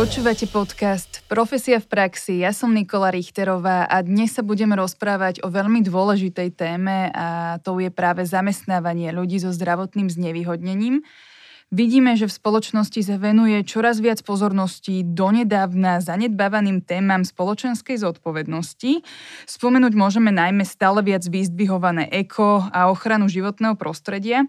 [0.00, 2.40] Počúvate podcast Profesia v praxi.
[2.40, 7.76] Ja som Nikola Richterová a dnes sa budeme rozprávať o veľmi dôležitej téme a to
[7.76, 11.04] je práve zamestnávanie ľudí so zdravotným znevýhodnením.
[11.68, 19.04] Vidíme, že v spoločnosti sa venuje čoraz viac pozornosti donedávna zanedbávaným témam spoločenskej zodpovednosti.
[19.44, 24.48] Spomenúť môžeme najmä stále viac vyzdvihované eko a ochranu životného prostredia.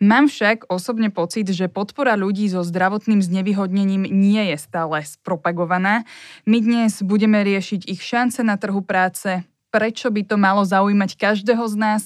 [0.00, 6.08] Mám však osobne pocit, že podpora ľudí so zdravotným znevýhodnením nie je stále spropagovaná.
[6.48, 11.60] My dnes budeme riešiť ich šance na trhu práce, prečo by to malo zaujímať každého
[11.68, 12.02] z nás.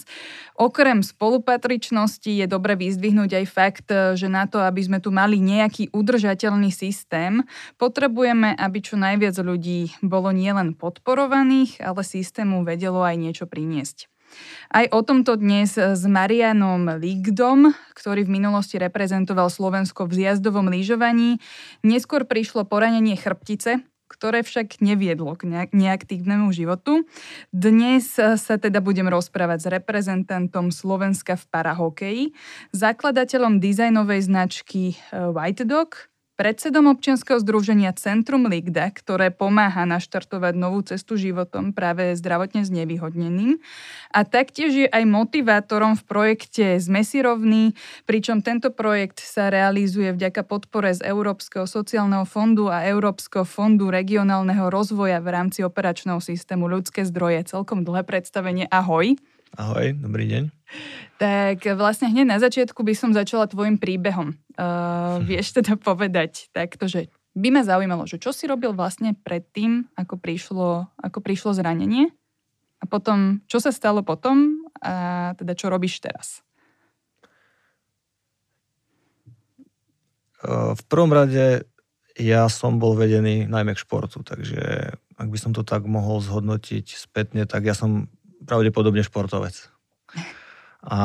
[0.59, 3.89] Okrem spolupatričnosti je dobre vyzdvihnúť aj fakt,
[4.19, 7.47] že na to, aby sme tu mali nejaký udržateľný systém,
[7.79, 14.14] potrebujeme, aby čo najviac ľudí bolo nielen podporovaných, ale systému vedelo aj niečo priniesť.
[14.75, 21.39] Aj o tomto dnes s Marianom Ligdom, ktorý v minulosti reprezentoval Slovensko v zjazdovom lyžovaní.
[21.87, 27.03] Neskôr prišlo poranenie chrbtice, ktoré však neviedlo k neaktívnemu životu.
[27.51, 32.25] Dnes sa teda budem rozprávať s reprezentantom Slovenska v parahokeji,
[32.71, 41.15] zakladateľom dizajnovej značky White Dog, predsedom občianskeho združenia Centrum Ligda, ktoré pomáha naštartovať novú cestu
[41.15, 43.63] životom práve zdravotne znevýhodneným.
[44.11, 50.11] A taktiež je aj motivátorom v projekte Sme si rovní, pričom tento projekt sa realizuje
[50.11, 56.67] vďaka podpore z Európskeho sociálneho fondu a Európskeho fondu regionálneho rozvoja v rámci operačného systému
[56.67, 57.47] ľudské zdroje.
[57.47, 58.67] Celkom dlhé predstavenie.
[58.71, 59.15] Ahoj.
[59.55, 60.45] Ahoj, dobrý deň.
[61.23, 64.35] Tak vlastne hneď na začiatku by som začala tvojim príbehom.
[64.59, 67.07] Uh, vieš teda povedať takto, že
[67.39, 72.11] by ma zaujímalo, že čo si robil vlastne predtým, ako prišlo, ako prišlo zranenie
[72.83, 76.43] a potom, čo sa stalo potom a teda čo robíš teraz?
[80.43, 81.63] Uh, v prvom rade
[82.19, 86.99] ja som bol vedený najmä k športu, takže ak by som to tak mohol zhodnotiť
[86.99, 88.11] spätne, tak ja som
[88.45, 89.57] pravdepodobne športovec.
[90.85, 91.01] A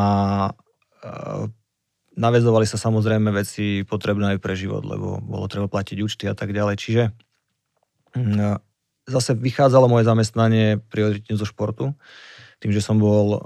[2.20, 6.52] navezovali sa samozrejme veci potrebné aj pre život, lebo bolo treba platiť účty a tak
[6.52, 6.76] ďalej.
[6.76, 7.04] Čiže
[8.16, 8.60] mm,
[9.08, 11.96] zase vychádzalo moje zamestnanie prioritne zo športu.
[12.60, 13.40] Tým, že som bol,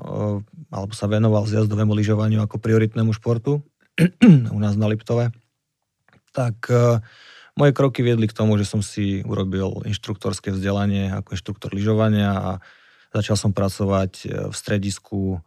[0.73, 3.61] alebo sa venoval zjazdovému lyžovaniu ako prioritnému športu
[4.25, 5.29] u nás na Liptove,
[6.33, 6.65] tak
[7.53, 12.51] moje kroky viedli k tomu, že som si urobil inštruktorské vzdelanie ako inštruktor lyžovania a
[13.13, 15.45] Začal som pracovať e, v stredisku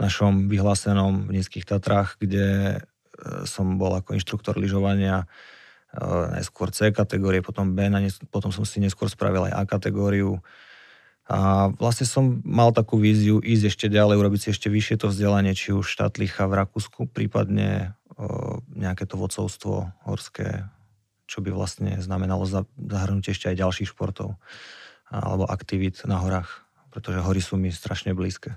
[0.00, 5.28] našom vyhlásenom v Nízkych Tatrách, kde e, som bol ako inštruktor lyžovania
[5.92, 6.06] e,
[6.40, 7.92] najskôr C kategórie, potom B,
[8.32, 10.40] potom som si neskôr spravil aj A kategóriu.
[11.28, 15.56] A vlastne som mal takú víziu ísť ešte ďalej, urobiť si ešte vyššie to vzdelanie,
[15.56, 20.68] či už štátlicha v Rakúsku, prípadne o, nejaké to vodcovstvo horské,
[21.24, 22.44] čo by vlastne znamenalo
[22.76, 24.36] zahrnúť ešte aj ďalších športov
[25.08, 26.63] alebo aktivít na horách
[26.94, 28.54] pretože hory sú mi strašne blízke.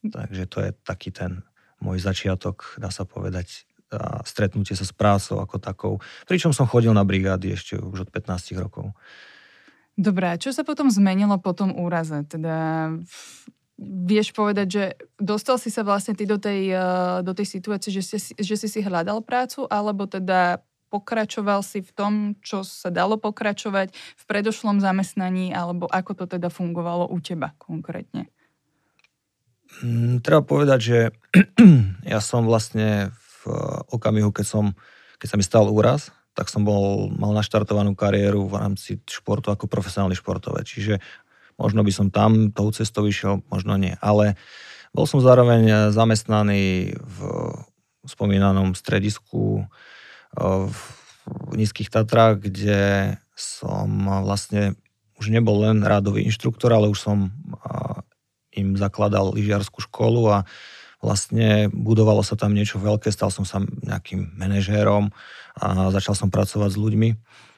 [0.00, 1.44] Takže to je taký ten
[1.84, 5.94] môj začiatok, dá sa povedať, a stretnutie sa s prácou ako takou.
[6.26, 8.96] Pričom som chodil na brigády ešte už od 15 rokov.
[9.94, 12.24] Dobre, čo sa potom zmenilo po tom úraze?
[12.26, 12.90] Teda
[13.80, 14.84] vieš povedať, že
[15.20, 18.68] dostal si sa vlastne ty do tej, eh, do tej situácie, že si, že si
[18.68, 20.64] si hľadal prácu, alebo teda
[20.96, 26.48] pokračoval si v tom, čo sa dalo pokračovať v predošlom zamestnaní, alebo ako to teda
[26.48, 28.32] fungovalo u teba konkrétne?
[29.84, 30.98] Mm, treba povedať, že
[32.12, 33.12] ja som vlastne
[33.44, 33.52] v
[33.92, 34.64] okamihu, keď, som,
[35.20, 39.68] keď sa mi stal úraz, tak som bol, mal naštartovanú kariéru v rámci športu ako
[39.68, 40.64] profesionálny športovec.
[40.64, 41.00] Čiže
[41.60, 43.96] možno by som tam tou cestou išiel, možno nie.
[44.00, 44.36] Ale
[44.92, 47.18] bol som zároveň zamestnaný v
[48.06, 49.66] spomínanom stredisku
[50.36, 53.88] v Nízkych Tatrách, kde som
[54.22, 54.76] vlastne
[55.16, 57.32] už nebol len rádový inštruktor, ale už som
[58.56, 60.38] im zakladal lyžiarskú školu a
[61.00, 65.12] vlastne budovalo sa tam niečo veľké, stal som sa nejakým manažérom
[65.60, 67.10] a začal som pracovať s ľuďmi.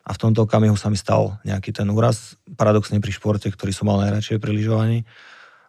[0.08, 3.92] A v tomto okamihu sa mi stal nejaký ten úraz, paradoxne pri športe, ktorý som
[3.92, 4.98] mal najradšej pri lyžovaní.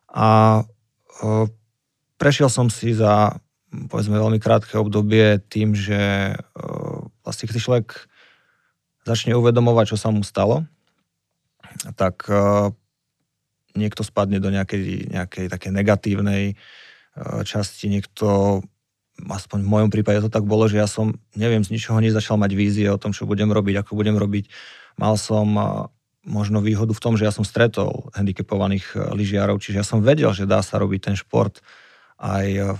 [0.09, 0.63] A
[2.15, 3.37] prešiel som si za
[3.69, 6.33] povedzme veľmi krátke obdobie tým, že
[7.29, 7.87] vlastne keď človek
[9.05, 10.65] začne uvedomovať, čo sa mu stalo,
[11.93, 12.25] tak
[13.77, 16.57] niekto spadne do nejakej, nejakej také negatívnej
[17.45, 18.59] časti, niekto,
[19.21, 22.51] aspoň v mojom prípade to tak bolo, že ja som, neviem, z ničoho nezačal mať
[22.57, 24.49] vízie o tom, čo budem robiť, ako budem robiť.
[24.97, 25.45] Mal som
[26.25, 30.49] možno výhodu v tom, že ja som stretol handicapovaných lyžiarov, čiže ja som vedel, že
[30.49, 31.61] dá sa robiť ten šport
[32.19, 32.77] aj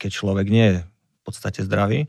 [0.00, 2.08] keď človek nie je v podstate zdravý.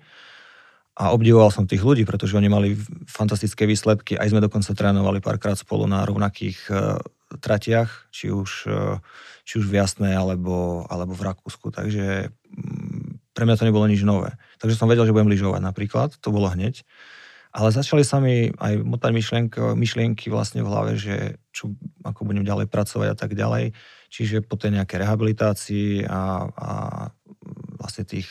[0.93, 2.77] A obdivoval som tých ľudí, pretože oni mali
[3.09, 4.13] fantastické výsledky.
[4.13, 7.01] Aj sme dokonca trénovali párkrát spolu na rovnakých uh,
[7.41, 9.01] tratiach, či už, uh,
[9.41, 11.73] či už v Jasné alebo, alebo v Rakúsku.
[11.73, 14.37] Takže um, pre mňa to nebolo nič nové.
[14.61, 16.85] Takže som vedel, že budem lyžovať napríklad, to bolo hneď.
[17.53, 21.73] Ale začali sa mi aj motať myšlienky, myšlienky vlastne v hlave, že čo,
[22.05, 23.73] ako budem ďalej pracovať a tak ďalej.
[24.13, 26.69] Čiže po tej nejakej rehabilitácii a, a
[27.81, 28.29] vlastne tých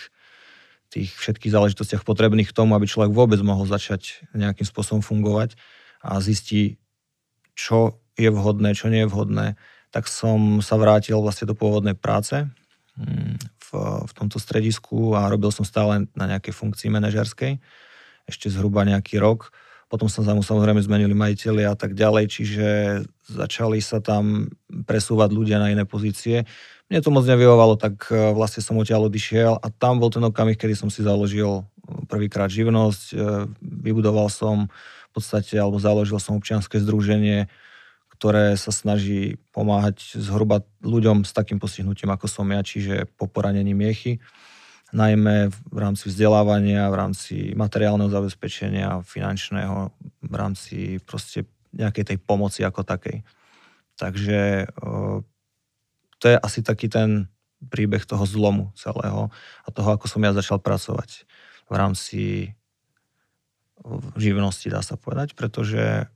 [0.92, 5.56] tých všetkých záležitostiach potrebných k tomu, aby človek vôbec mohol začať nejakým spôsobom fungovať
[6.04, 6.76] a zistí,
[7.56, 9.46] čo je vhodné, čo nie je vhodné,
[9.88, 12.44] tak som sa vrátil vlastne do pôvodnej práce
[13.00, 13.68] mm, v,
[14.04, 17.56] v tomto stredisku a robil som stále na nejakej funkcii manažerskej,
[18.28, 19.48] ešte zhruba nejaký rok.
[19.88, 22.68] Potom sa tam samozrejme zmenili majiteľi a tak ďalej, čiže
[23.28, 24.48] začali sa tam
[24.88, 26.48] presúvať ľudia na iné pozície
[26.92, 30.60] mne to moc nevyhovalo, tak e, vlastne som odtiaľ odišiel a tam bol ten okamih,
[30.60, 34.68] kedy som si založil e, prvýkrát živnosť, e, vybudoval som
[35.08, 37.48] v podstate, alebo založil som občianske združenie,
[38.12, 43.72] ktoré sa snaží pomáhať zhruba ľuďom s takým postihnutím, ako som ja, čiže po poranení
[43.72, 44.20] miechy,
[44.92, 49.88] najmä v rámci vzdelávania, v rámci materiálneho zabezpečenia, finančného,
[50.28, 53.24] v rámci proste nejakej tej pomoci ako takej.
[53.96, 54.68] Takže
[56.22, 57.26] to je asi taký ten
[57.66, 59.34] príbeh toho zlomu celého
[59.66, 61.26] a toho, ako som ja začal pracovať
[61.66, 62.22] v rámci
[64.14, 66.06] živnosti, dá sa povedať, pretože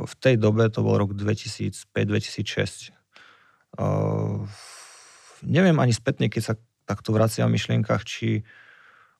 [0.00, 2.96] v tej dobe, to bol rok 2005-2006,
[3.76, 4.40] uh,
[5.44, 6.54] neviem ani spätne, keď sa
[6.88, 8.48] takto vraciam v myšlienkach, či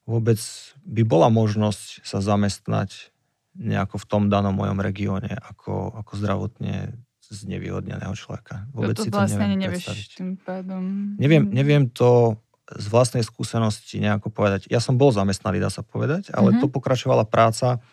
[0.09, 0.41] vôbec
[0.81, 3.13] by bola možnosť sa zamestnať
[3.53, 6.97] nejako v tom danom mojom regióne ako, ako zdravotne
[7.31, 8.67] znevýhodneného človeka.
[8.75, 10.09] Vôbec to, to si to vlastne neviem nevieš predstaviť.
[10.19, 10.83] tým pádom.
[11.15, 12.35] Neviem, neviem to
[12.71, 14.67] z vlastnej skúsenosti nejako povedať.
[14.71, 16.61] Ja som bol zamestnaný, dá sa povedať, ale mm-hmm.
[16.63, 17.83] to pokračovala práca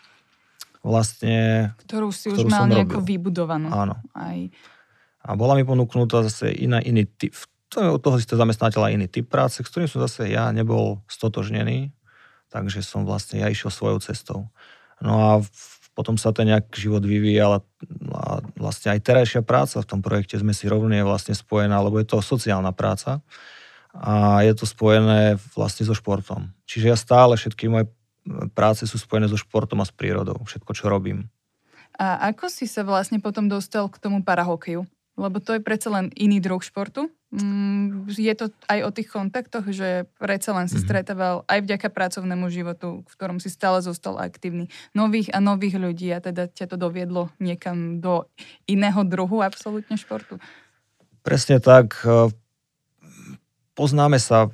[0.82, 1.70] vlastne...
[1.82, 3.19] Ktorú si ktorú už mal nejako robil.
[3.19, 3.69] vybudovanú.
[3.75, 3.99] Áno.
[4.14, 4.38] Aj.
[5.26, 7.34] A bola mi ponúknutá zase iná, iný typ,
[7.69, 11.02] to je od toho to zamestnateľa iný typ práce, s ktorým som zase ja nebol
[11.11, 11.91] stotožnený,
[12.49, 14.49] takže som vlastne ja išiel svojou cestou.
[15.02, 19.90] No a v potom sa ten nejak život vyvíjal a vlastne aj terajšia práca v
[19.90, 23.18] tom projekte sme si rovne vlastne spojená, lebo je to sociálna práca
[23.90, 26.54] a je to spojené vlastne so športom.
[26.70, 27.90] Čiže ja stále všetky moje
[28.54, 31.26] práce sú spojené so športom a s prírodou, všetko, čo robím.
[31.98, 34.86] A ako si sa vlastne potom dostal k tomu parahokeju?
[35.19, 37.11] Lebo to je predsa len iný druh športu.
[37.35, 40.87] Mm, je to aj o tých kontaktoch, že predsa len si mm-hmm.
[40.87, 46.09] stretával aj vďaka pracovnému životu, v ktorom si stále zostal aktívny, nových a nových ľudí
[46.15, 48.31] a teda ťa to doviedlo niekam do
[48.65, 50.41] iného druhu absolútne športu.
[51.20, 52.00] Presne tak.
[53.78, 54.50] Poznáme sa,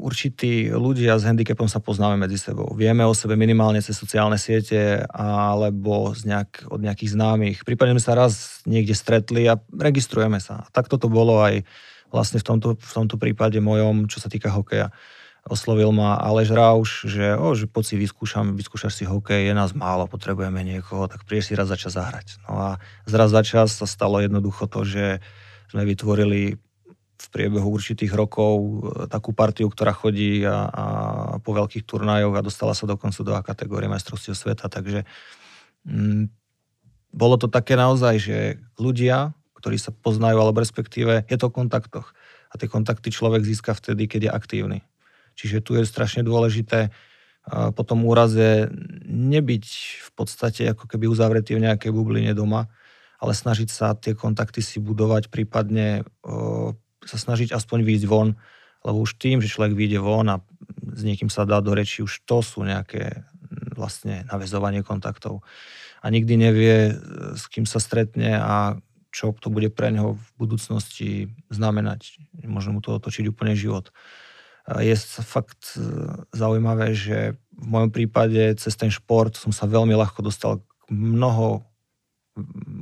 [0.00, 2.72] určití ľudia s handicapom sa poznáme medzi sebou.
[2.72, 7.58] Vieme o sebe minimálne cez sociálne siete alebo z nejak, od nejakých známych.
[7.68, 10.64] Prípadne sme sa raz niekde stretli a registrujeme sa.
[10.72, 11.60] Tak toto bolo aj
[12.08, 14.88] vlastne v tomto, v tomto prípade mojom, čo sa týka hokeja.
[15.44, 19.76] Oslovil ma Aleš Rauš, že, o, že poď si vyskúšam, vyskúšaš si hokej, je nás
[19.76, 22.40] málo, potrebujeme niekoho, tak prídeš si raz za čas zahrať.
[22.48, 22.68] No a
[23.04, 25.20] zraz za čas sa stalo jednoducho to, že
[25.68, 26.56] sme vytvorili
[27.14, 28.70] v priebehu určitých rokov e,
[29.06, 30.84] takú partiu, ktorá chodí a, a
[31.38, 35.06] po veľkých turnajoch a dostala sa dokonca do A kategórie majstrovstiev sveta, takže
[35.86, 36.28] mm,
[37.14, 38.38] bolo to také naozaj, že
[38.74, 42.12] ľudia, ktorí sa poznajú, alebo respektíve je to o kontaktoch.
[42.50, 44.78] A tie kontakty človek získa vtedy, keď je aktívny.
[45.34, 46.94] Čiže tu je strašne dôležité
[47.50, 48.72] po tom úraze
[49.04, 49.66] nebyť
[50.00, 52.72] v podstate ako keby uzavretý v nejakej bubline doma,
[53.20, 56.08] ale snažiť sa tie kontakty si budovať, prípadne
[57.04, 58.36] sa snažiť aspoň výjsť von,
[58.84, 60.42] lebo už tým, že človek vyjde von a
[60.92, 63.24] s niekým sa dá do reči, už to sú nejaké
[63.74, 65.40] vlastne navezovanie kontaktov.
[66.04, 66.92] A nikdy nevie,
[67.34, 68.76] s kým sa stretne a
[69.14, 72.18] čo to bude pre neho v budúcnosti znamenať.
[72.44, 73.94] Možno mu to otočiť úplne život.
[74.66, 75.86] Je fakt e,
[76.34, 81.62] zaujímavé, že v mojom prípade cez ten šport som sa veľmi ľahko dostal k mnoho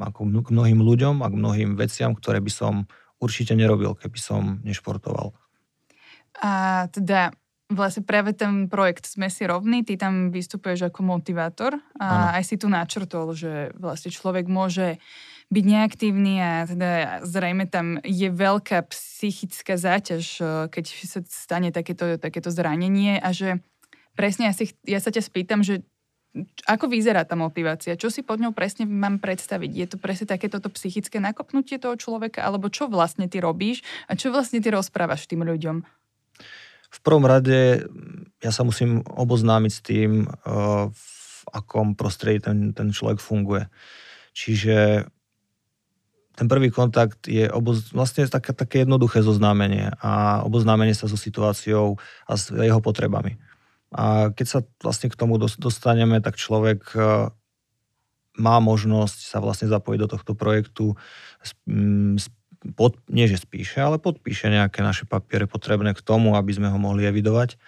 [0.01, 2.75] ako mnohým ľuďom a k mnohým veciam, ktoré by som
[3.23, 5.31] určite nerobil, keby som nešportoval.
[6.43, 7.31] A teda
[7.73, 12.27] vlastne práve ten projekt Sme si rovní, ty tam vystupuješ ako motivátor a ano.
[12.37, 15.01] aj si tu načrtol, že vlastne človek môže
[15.53, 16.91] byť neaktívny a teda
[17.29, 20.25] zrejme tam je veľká psychická záťaž,
[20.73, 23.61] keď sa stane takéto, takéto zranenie a že
[24.17, 25.85] presne ja, si, ja sa ťa spýtam, že
[26.65, 28.01] ako vyzerá tá motivácia?
[28.01, 29.71] Čo si pod ňou presne mám predstaviť?
[29.71, 32.41] Je to presne takéto psychické nakopnutie toho človeka?
[32.41, 33.85] Alebo čo vlastne ty robíš?
[34.09, 35.85] A čo vlastne ty rozprávaš tým ľuďom?
[36.93, 37.85] V prvom rade
[38.41, 40.29] ja sa musím oboznámiť s tým,
[40.93, 43.69] v akom prostredí ten, ten človek funguje.
[44.33, 45.05] Čiže
[46.33, 52.01] ten prvý kontakt je oboz, vlastne také, také jednoduché zoznámenie a oboznámenie sa so situáciou
[52.25, 53.37] a s jeho potrebami.
[53.93, 57.29] A keď sa vlastne k tomu dostaneme, tak človek e,
[58.41, 60.97] má možnosť sa vlastne zapojiť do tohto projektu,
[62.73, 66.79] pod, nie že spíše, ale podpíše nejaké naše papiere potrebné k tomu, aby sme ho
[66.81, 67.61] mohli evidovať.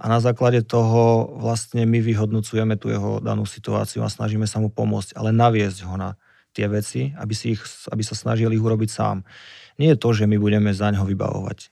[0.00, 4.72] A na základe toho vlastne my vyhodnocujeme tú jeho danú situáciu a snažíme sa mu
[4.72, 6.16] pomôcť, ale naviesť ho na
[6.56, 7.62] tie veci, aby, si ich,
[7.92, 9.28] aby sa snažili ich urobiť sám.
[9.76, 11.68] Nie je to, že my budeme za ňo vybavovať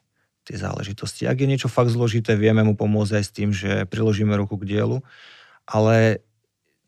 [0.48, 1.28] tie záležitosti.
[1.28, 4.64] Ak je niečo fakt zložité, vieme mu pomôcť aj s tým, že priložíme ruku k
[4.64, 5.04] dielu,
[5.68, 6.24] ale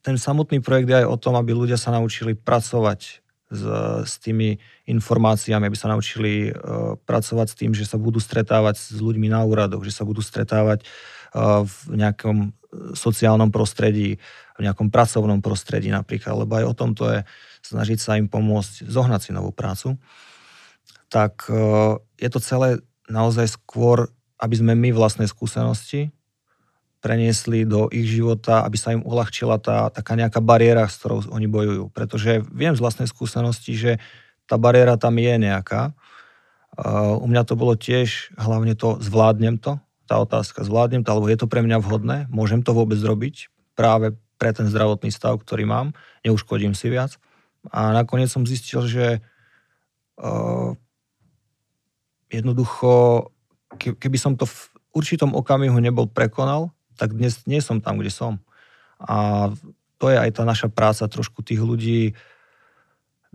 [0.00, 3.62] ten samotný projekt je aj o tom, aby ľudia sa naučili pracovať s,
[4.07, 4.57] s tými
[4.88, 9.45] informáciami, aby sa naučili uh, pracovať s tým, že sa budú stretávať s ľuďmi na
[9.45, 12.57] úradoch, že sa budú stretávať uh, v nejakom
[12.95, 14.23] sociálnom prostredí,
[14.55, 17.21] v nejakom pracovnom prostredí napríklad, lebo aj o tom to je
[17.67, 19.99] snažiť sa im pomôcť zohnať si novú prácu.
[21.11, 22.79] Tak uh, je to celé
[23.11, 24.09] naozaj skôr,
[24.40, 26.14] aby sme my vlastné skúsenosti
[27.00, 31.49] preniesli do ich života, aby sa im uľahčila tá taká nejaká bariéra, s ktorou oni
[31.49, 31.85] bojujú.
[31.90, 33.93] Pretože viem z vlastnej skúsenosti, že
[34.45, 35.97] tá bariéra tam je nejaká.
[37.17, 41.38] u mňa to bolo tiež hlavne to, zvládnem to, tá otázka, zvládnem to, alebo je
[41.40, 43.49] to pre mňa vhodné, môžem to vôbec robiť
[43.79, 47.17] práve pre ten zdravotný stav, ktorý mám, neuškodím si viac.
[47.71, 49.07] A nakoniec som zistil, že
[50.19, 50.75] uh,
[52.31, 53.29] jednoducho,
[53.77, 54.59] keby som to v
[54.95, 58.39] určitom okamihu nebol prekonal, tak dnes nie som tam, kde som.
[59.03, 59.51] A
[60.01, 62.17] to je aj tá naša práca trošku tých ľudí,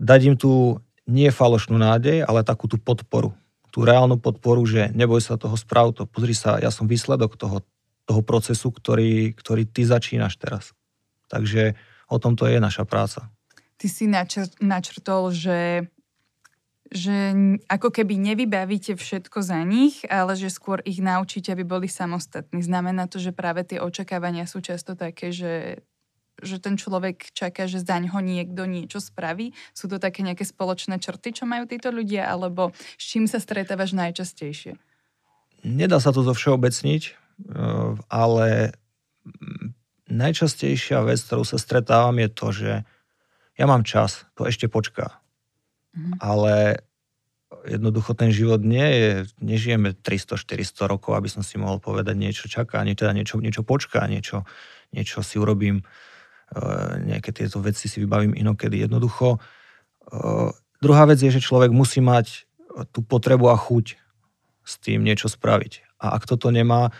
[0.00, 3.32] dať im tú nie falošnú nádej, ale takú tú podporu.
[3.70, 6.08] Tú reálnu podporu, že neboj sa toho, sprav to.
[6.08, 7.62] Pozri sa, ja som výsledok toho,
[8.08, 10.74] toho procesu, ktorý, ktorý ty začínaš teraz.
[11.30, 11.78] Takže
[12.10, 13.30] o tom to je naša práca.
[13.76, 15.86] Ty si načr- načrtol, že
[16.90, 17.34] že
[17.66, 22.62] ako keby nevybavíte všetko za nich, ale že skôr ich naučíte, aby boli samostatní.
[22.62, 25.82] Znamená to, že práve tie očakávania sú často také, že,
[26.38, 29.50] že ten človek čaká, že zaň ho niekto niečo spraví.
[29.74, 33.90] Sú to také nejaké spoločné črty, čo majú títo ľudia, alebo s čím sa stretávaš
[33.96, 34.78] najčastejšie?
[35.66, 37.14] Nedá sa to zo všeobecniť, eh,
[38.06, 38.78] ale
[40.06, 42.72] najčastejšia vec, ktorou sa stretávam, je to, že
[43.58, 45.18] ja mám čas, to ešte počká
[45.96, 46.20] Mm.
[46.20, 46.84] Ale
[47.64, 49.10] jednoducho ten život nie je,
[49.40, 54.04] nežijeme 300-400 rokov, aby som si mohol povedať niečo čaká, nie, teda niečo, niečo počká,
[54.06, 54.44] niečo,
[54.92, 58.84] niečo si urobím, uh, nejaké tieto veci si vybavím inokedy.
[58.84, 59.40] Jednoducho.
[60.06, 62.44] Uh, druhá vec je, že človek musí mať
[62.92, 63.96] tú potrebu a chuť
[64.66, 65.96] s tým niečo spraviť.
[66.02, 66.92] A ak toto nemá,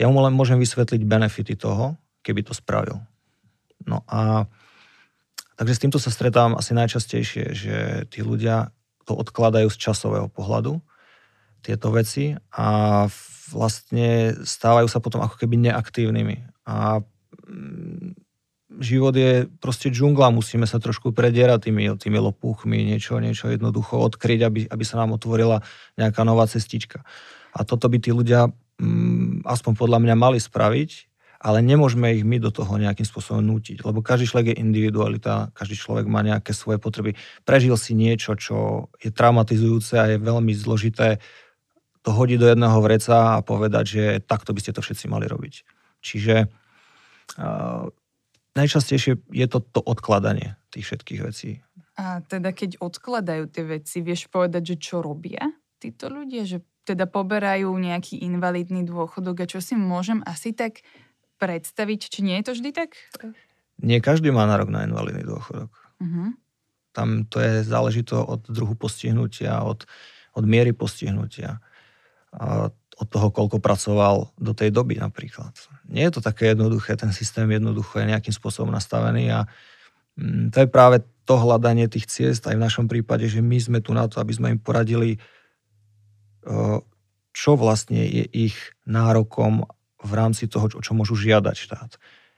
[0.00, 1.94] ja mu len môžem vysvetliť benefity toho,
[2.26, 3.04] keby to spravil.
[3.86, 4.50] No a
[5.56, 7.76] Takže s týmto sa stretávam asi najčastejšie, že
[8.12, 8.70] tí ľudia
[9.08, 10.84] to odkladajú z časového pohľadu,
[11.64, 12.68] tieto veci a
[13.50, 16.68] vlastne stávajú sa potom ako keby neaktívnymi.
[16.68, 17.02] A
[17.46, 18.14] mm,
[18.78, 24.40] život je proste džungla, musíme sa trošku predierať tými, tými lopúchmi, niečo, niečo jednoducho odkryť,
[24.46, 25.62] aby, aby sa nám otvorila
[25.98, 27.02] nejaká nová cestička.
[27.56, 30.90] A toto by tí ľudia, mm, aspoň podľa mňa, mali spraviť,
[31.46, 35.78] ale nemôžeme ich my do toho nejakým spôsobom nútiť, lebo každý človek je individualita, každý
[35.78, 37.14] človek má nejaké svoje potreby.
[37.46, 41.22] Prežil si niečo, čo je traumatizujúce a je veľmi zložité
[42.02, 45.54] to hodiť do jedného vreca a povedať, že takto by ste to všetci mali robiť.
[46.02, 46.50] Čiže
[47.38, 47.86] uh,
[48.58, 51.62] najčastejšie je to to odkladanie tých všetkých vecí.
[51.94, 55.46] A teda keď odkladajú tie veci, vieš povedať, že čo robia
[55.78, 56.42] títo ľudia?
[56.42, 60.86] Že teda poberajú nejaký invalidný dôchodok a čo si môžem asi tak
[61.36, 62.90] predstaviť, či nie je to vždy tak?
[63.80, 65.72] Nie každý má nárok na invalidný dôchodok.
[66.00, 66.32] Uh-huh.
[66.96, 69.84] Tam to je záležito od druhu postihnutia, od,
[70.32, 71.60] od miery postihnutia.
[72.32, 75.52] A od toho, koľko pracoval do tej doby napríklad.
[75.84, 79.44] Nie je to také jednoduché, ten systém jednoducho je nejakým spôsobom nastavený a
[80.16, 83.78] mm, to je práve to hľadanie tých ciest aj v našom prípade, že my sme
[83.84, 85.20] tu na to, aby sme im poradili,
[87.36, 89.66] čo vlastne je ich nárokom
[90.02, 91.90] v rámci toho, čo, čo môžu žiadať štát.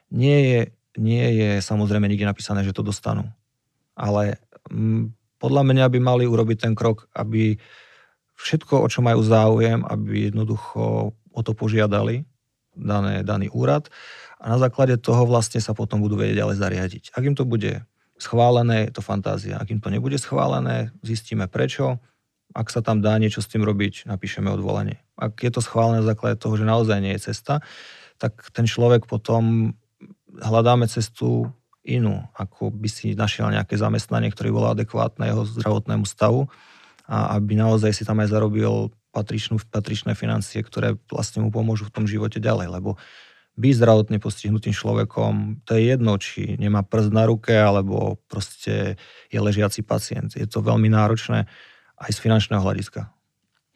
[0.09, 0.61] Nie je,
[0.97, 3.27] nie je samozrejme nikde napísané, že to dostanú.
[3.99, 4.39] Ale
[4.71, 5.05] m, mm,
[5.39, 7.55] podľa mňa by mali urobiť ten krok, aby
[8.35, 12.27] všetko, o čo majú záujem, aby jednoducho o to požiadali
[12.75, 13.87] dané, daný úrad
[14.39, 17.03] a na základe toho vlastne sa potom budú vedieť ďalej zariadiť.
[17.15, 17.83] Ak im to bude
[18.19, 19.59] schválené, je to fantázia.
[19.59, 21.99] Ak im to nebude schválené, zistíme prečo.
[22.53, 25.05] Ak sa tam dá niečo s tým robiť, napíšeme odvolanie.
[25.19, 27.61] ak je to schválené na základe toho, že naozaj nie je cesta,
[28.17, 29.73] tak ten človek potom
[30.33, 31.51] hľadáme cestu
[31.85, 36.51] inú, ako by si našiel nejaké zamestnanie, ktoré bolo adekvátne jeho zdravotnému stavu
[37.09, 41.95] a aby naozaj si tam aj zarobil patričnú, patričné financie, ktoré vlastne mu pomôžu v
[41.95, 43.01] tom živote ďalej, lebo
[43.59, 48.95] byť zdravotne postihnutým človekom, to je jedno, či nemá prst na ruke, alebo proste
[49.27, 50.31] je ležiaci pacient.
[50.31, 51.49] Je to veľmi náročné
[51.99, 53.11] aj z finančného hľadiska.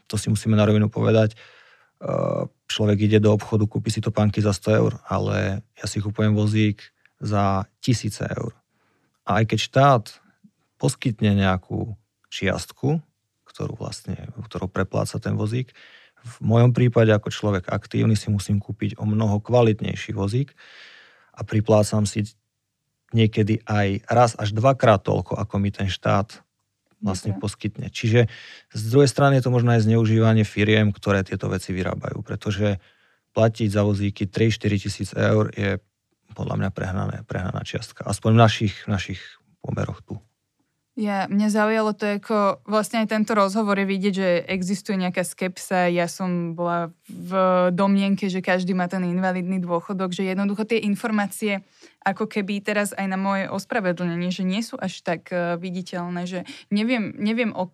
[0.08, 1.36] To si musíme na rovinu povedať.
[2.68, 6.36] Človek ide do obchodu, kúpi si to pánky za 100 eur, ale ja si kúpujem
[6.36, 6.84] vozík
[7.24, 8.56] za tisíce eur.
[9.24, 10.04] A aj keď štát
[10.76, 11.96] poskytne nejakú
[12.28, 13.00] čiastku,
[13.48, 15.72] ktorú vlastne, ktorou prepláca ten vozík,
[16.24, 20.56] v mojom prípade ako človek aktívny si musím kúpiť o mnoho kvalitnejší vozík
[21.36, 22.28] a priplácam si
[23.12, 26.44] niekedy aj raz až dvakrát toľko, ako mi ten štát
[27.04, 27.42] vlastne okay.
[27.44, 27.88] poskytne.
[27.92, 28.32] Čiže
[28.72, 32.80] z druhej strany je to možno aj zneužívanie firiem, ktoré tieto veci vyrábajú, pretože
[33.36, 35.84] platiť za vozíky 3-4 tisíc eur je
[36.34, 38.08] podľa mňa prehnané, prehnaná čiastka.
[38.08, 39.22] Aspoň v našich, našich
[39.62, 40.18] pomeroch tu.
[40.94, 45.90] Ja, mňa zaujalo to, ako vlastne aj tento rozhovor je vidieť, že existuje nejaká skepsa.
[45.90, 47.34] Ja som bola v
[47.74, 51.66] domnienke, že každý má ten invalidný dôchodok, že jednoducho tie informácie
[52.04, 56.40] ako keby teraz aj na moje ospravedlnenie, že nie sú až tak uh, viditeľné, že
[56.70, 57.72] neviem, neviem o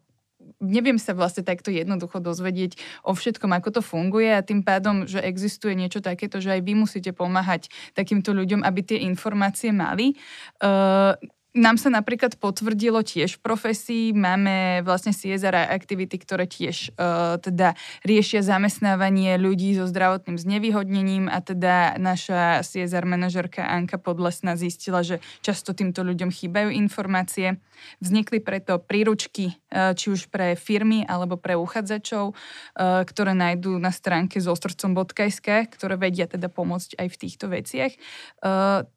[0.60, 5.20] neviem sa vlastne takto jednoducho dozvedieť o všetkom, ako to funguje a tým pádom, že
[5.20, 10.16] existuje niečo takéto, že aj vy musíte pomáhať takýmto ľuďom, aby tie informácie mali.
[10.64, 11.16] Uh,
[11.60, 17.76] nám sa napríklad potvrdilo tiež v profesii, máme vlastne CSR aktivity, ktoré tiež uh, teda
[18.08, 25.20] riešia zamestnávanie ľudí so zdravotným znevýhodnením a teda naša CSR manažerka Anka Podlesná zistila, že
[25.44, 27.60] často týmto ľuďom chýbajú informácie.
[28.00, 33.92] Vznikli preto príručky, uh, či už pre firmy alebo pre uchádzačov, uh, ktoré nájdú na
[33.92, 37.92] stránke zostrcom.sk, ktoré vedia teda pomôcť aj v týchto veciach.
[38.40, 38.88] Uh,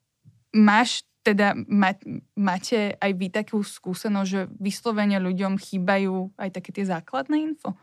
[0.55, 1.95] máš teda ma,
[2.35, 7.73] máte aj vy takú skúsenosť, že vyslovene ľuďom chýbajú aj také tie základné info?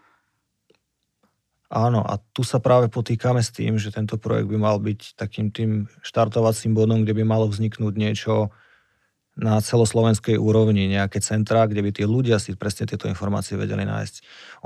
[1.70, 5.54] Áno, a tu sa práve potýkame s tým, že tento projekt by mal byť takým
[5.54, 8.50] tým štartovacím bodom, kde by malo vzniknúť niečo,
[9.40, 14.14] na celoslovenskej úrovni nejaké centrá, kde by tí ľudia si presne tieto informácie vedeli nájsť.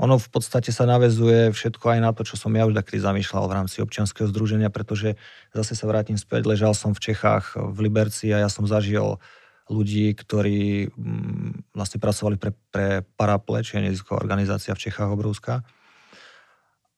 [0.03, 3.47] Ono v podstate sa navezuje všetko aj na to, čo som ja už taký zamýšľal
[3.47, 5.15] v rámci občianskeho združenia, pretože
[5.55, 9.15] zase sa vrátim späť, ležal som v Čechách v Liberci a ja som zažil
[9.71, 15.63] ľudí, ktorí mm, vlastne pracovali pre, pre Paraple, čiže nezisková organizácia v Čechách obrovská.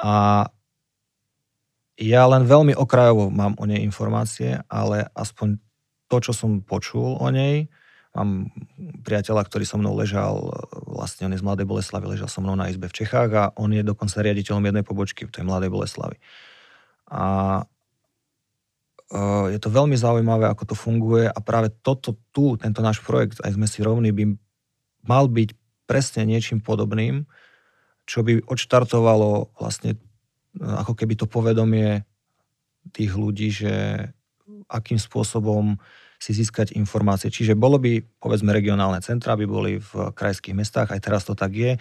[0.02, 0.46] A
[1.98, 5.58] ja len veľmi okrajovo mám o nej informácie, ale aspoň
[6.08, 7.68] to, čo som počul o nej,
[8.18, 8.50] mám
[9.06, 10.50] priateľa, ktorý so mnou ležal,
[10.90, 13.70] vlastne on je z Mladej Boleslavy, ležal so mnou na izbe v Čechách a on
[13.70, 16.18] je dokonca riaditeľom jednej pobočky v tej Mladej Boleslavy.
[17.14, 17.24] A
[17.62, 19.22] e,
[19.54, 23.54] je to veľmi zaujímavé, ako to funguje a práve toto tu, tento náš projekt, aj
[23.54, 24.34] sme si rovní, by
[25.06, 25.54] mal byť
[25.86, 27.30] presne niečím podobným,
[28.10, 29.98] čo by odštartovalo vlastne e,
[30.58, 32.02] ako keby to povedomie
[32.96, 33.76] tých ľudí, že
[34.68, 35.80] akým spôsobom
[36.18, 37.30] si získať informácie.
[37.30, 41.54] Čiže bolo by, povedzme, regionálne centra by boli v krajských mestách, aj teraz to tak
[41.54, 41.78] je.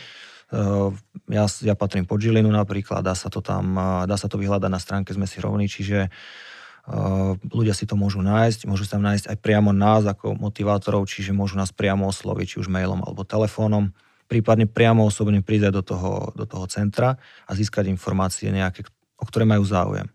[0.47, 0.91] Eh,
[1.33, 3.75] ja, ja patrím pod Žilinu napríklad, dá sa to tam,
[4.07, 8.23] dá sa to vyhľadať na stránke Sme si rovní, čiže uh, ľudia si to môžu
[8.23, 12.57] nájsť, môžu tam nájsť aj priamo nás ako motivátorov, čiže môžu nás priamo osloviť, či
[12.63, 13.91] už mailom alebo telefónom,
[14.31, 18.87] prípadne priamo osobne prísť do toho, do toho centra a získať informácie nejaké,
[19.19, 20.07] o ktoré majú záujem.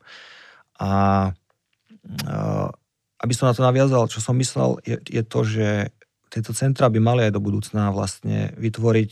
[0.79, 1.31] A
[3.21, 5.67] aby som na to naviazal, čo som myslel, je, je to, že
[6.31, 9.11] tieto centra by mali aj do budúcna vlastne vytvoriť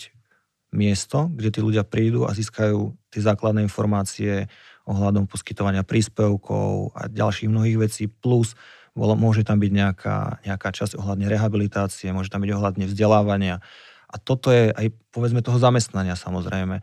[0.74, 4.50] miesto, kde tí ľudia prídu a získajú tie základné informácie
[4.90, 8.58] ohľadom poskytovania príspevkov a ďalších mnohých vecí, plus
[8.98, 10.18] môže tam byť nejaká,
[10.50, 13.62] nejaká časť ohľadne rehabilitácie, môže tam byť ohľadne vzdelávania.
[14.10, 16.82] A toto je aj povedzme toho zamestnania samozrejme.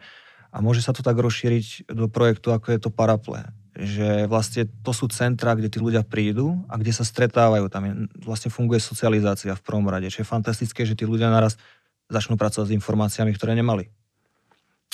[0.55, 3.43] A môže sa to tak rozšíriť do projektu, ako je to Paraple
[3.77, 7.69] že vlastne to sú centra, kde tí ľudia prídu a kde sa stretávajú.
[7.69, 7.93] Tam je,
[8.25, 11.61] vlastne funguje socializácia v prvom rade, čo je fantastické, že tí ľudia naraz
[12.09, 13.93] začnú pracovať s informáciami, ktoré nemali.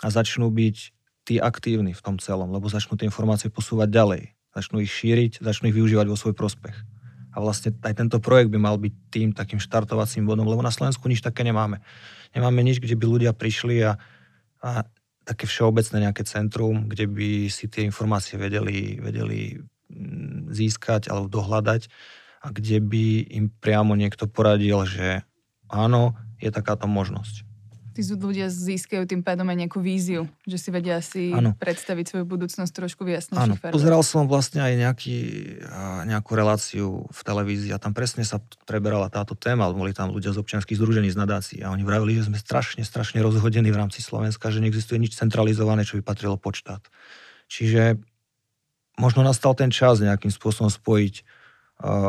[0.02, 0.76] A začnú byť
[1.22, 4.22] tí aktívni v tom celom, lebo začnú tie informácie posúvať ďalej.
[4.52, 6.74] Začnú ich šíriť, začnú ich využívať vo svoj prospech.
[7.32, 11.06] A vlastne aj tento projekt by mal byť tým takým štartovacím bodom, lebo na Slovensku
[11.06, 11.80] nič také nemáme.
[12.34, 13.96] Nemáme nič, kde by ľudia prišli a,
[14.60, 14.84] a
[15.22, 19.58] také všeobecné nejaké centrum, kde by si tie informácie vedeli, vedeli
[19.90, 21.86] mm, získať alebo dohľadať
[22.42, 25.22] a kde by im priamo niekto poradil, že
[25.70, 27.46] áno, je takáto možnosť.
[27.92, 31.52] Tí ľudia získajú tým pádom aj nejakú víziu, že si vedia si ano.
[31.60, 35.18] predstaviť svoju budúcnosť trošku jasnejších Áno, pozeral som vlastne aj nejaký,
[36.08, 40.40] nejakú reláciu v televízii a tam presne sa preberala táto téma, boli tam ľudia z
[40.40, 44.48] občianských združení z nadácií a oni vravili, že sme strašne, strašne rozhodení v rámci Slovenska,
[44.48, 46.80] že neexistuje nič centralizované, čo by patrilo pod štát.
[47.52, 48.00] Čiže
[48.96, 51.14] možno nastal ten čas nejakým spôsobom spojiť,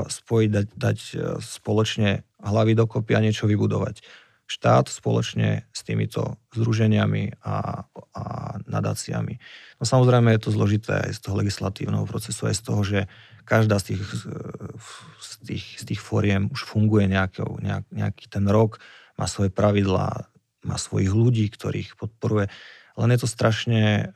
[0.07, 0.97] spojiť dať, dať
[1.43, 4.22] spoločne hlavy dokopy a niečo vybudovať
[4.53, 8.23] štát spoločne s týmito združeniami a, a
[8.69, 9.41] nadáciami.
[9.81, 12.99] No samozrejme je to zložité aj z toho legislatívneho procesu, aj z toho, že
[13.49, 14.01] každá z tých,
[15.17, 18.77] z tých, z tých fóriem už funguje nejakou, nejak, nejaký ten rok,
[19.17, 20.29] má svoje pravidlá,
[20.63, 22.47] má svojich ľudí, ktorých podporuje.
[22.93, 24.13] Len je to strašne,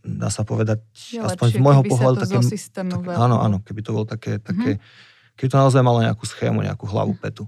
[0.00, 0.80] dá sa povedať,
[1.12, 2.36] je aspoň lepšie, z môjho pohľadu také...
[2.40, 5.36] také áno, áno, keby to bolo také, také mm-hmm.
[5.36, 7.44] keby to naozaj malo nejakú schému, nejakú hlavu, petu.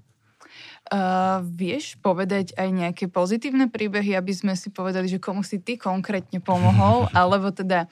[0.86, 5.74] Uh, vieš povedať aj nejaké pozitívne príbehy, aby sme si povedali, že komu si ty
[5.74, 7.90] konkrétne pomohol, alebo teda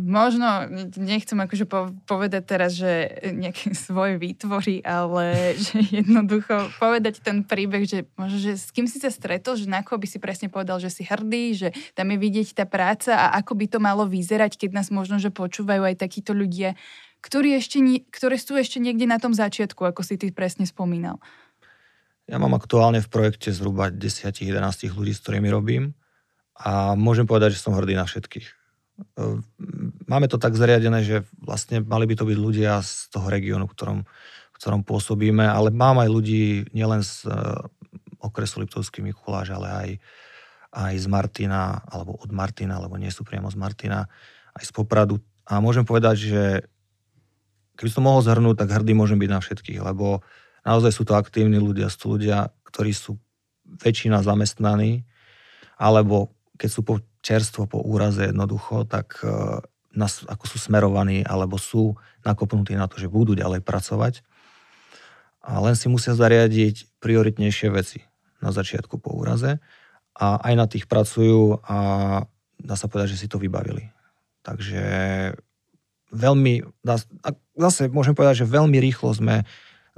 [0.00, 0.64] možno,
[0.96, 1.68] nechcem akože
[2.08, 8.56] povedať teraz, že nejaké svoje výtvory, ale že jednoducho povedať ten príbeh, že možno, že
[8.56, 11.52] s kým si sa stretol, že na koho by si presne povedal, že si hrdý,
[11.52, 15.20] že tam je vidieť tá práca a ako by to malo vyzerať, keď nás možno,
[15.20, 16.74] že počúvajú aj takíto ľudia,
[17.20, 21.20] ktorí ešte, ktoré sú ešte niekde na tom začiatku, ako si ty presne spomínal.
[22.30, 24.54] Ja mám aktuálne v projekte zhruba 10-11
[24.94, 25.98] ľudí, s ktorými robím
[26.54, 28.46] a môžem povedať, že som hrdý na všetkých.
[28.46, 28.54] E,
[30.06, 33.74] máme to tak zariadené, že vlastne mali by to byť ľudia z toho regiónu, v
[33.74, 34.00] ktorom,
[34.54, 37.34] v ktorom pôsobíme, ale mám aj ľudí nielen z e,
[38.22, 39.90] okresu Liptovský Mikuláš, ale aj,
[40.70, 44.06] aj z Martina, alebo od Martina, alebo nie sú priamo z Martina,
[44.54, 45.18] aj z Popradu.
[45.50, 46.42] A môžem povedať, že
[47.74, 50.22] keby som mohol zhrnúť, tak hrdý môžem byť na všetkých, lebo
[50.64, 53.16] Naozaj sú to aktívni ľudia, sú ľudia, ktorí sú
[53.64, 55.06] väčšina zamestnaní,
[55.80, 59.64] alebo keď sú po čerstvo po úraze jednoducho, tak uh,
[59.96, 64.20] nás, ako sú smerovaní, alebo sú nakopnutí na to, že budú ďalej pracovať.
[65.40, 68.04] A len si musia zariadiť prioritnejšie veci
[68.44, 69.56] na začiatku po úraze
[70.12, 71.78] a aj na tých pracujú a
[72.60, 73.88] dá sa povedať, že si to vybavili.
[74.44, 74.82] Takže
[76.12, 76.64] veľmi,
[77.56, 79.48] zase môžem povedať, že veľmi rýchlo sme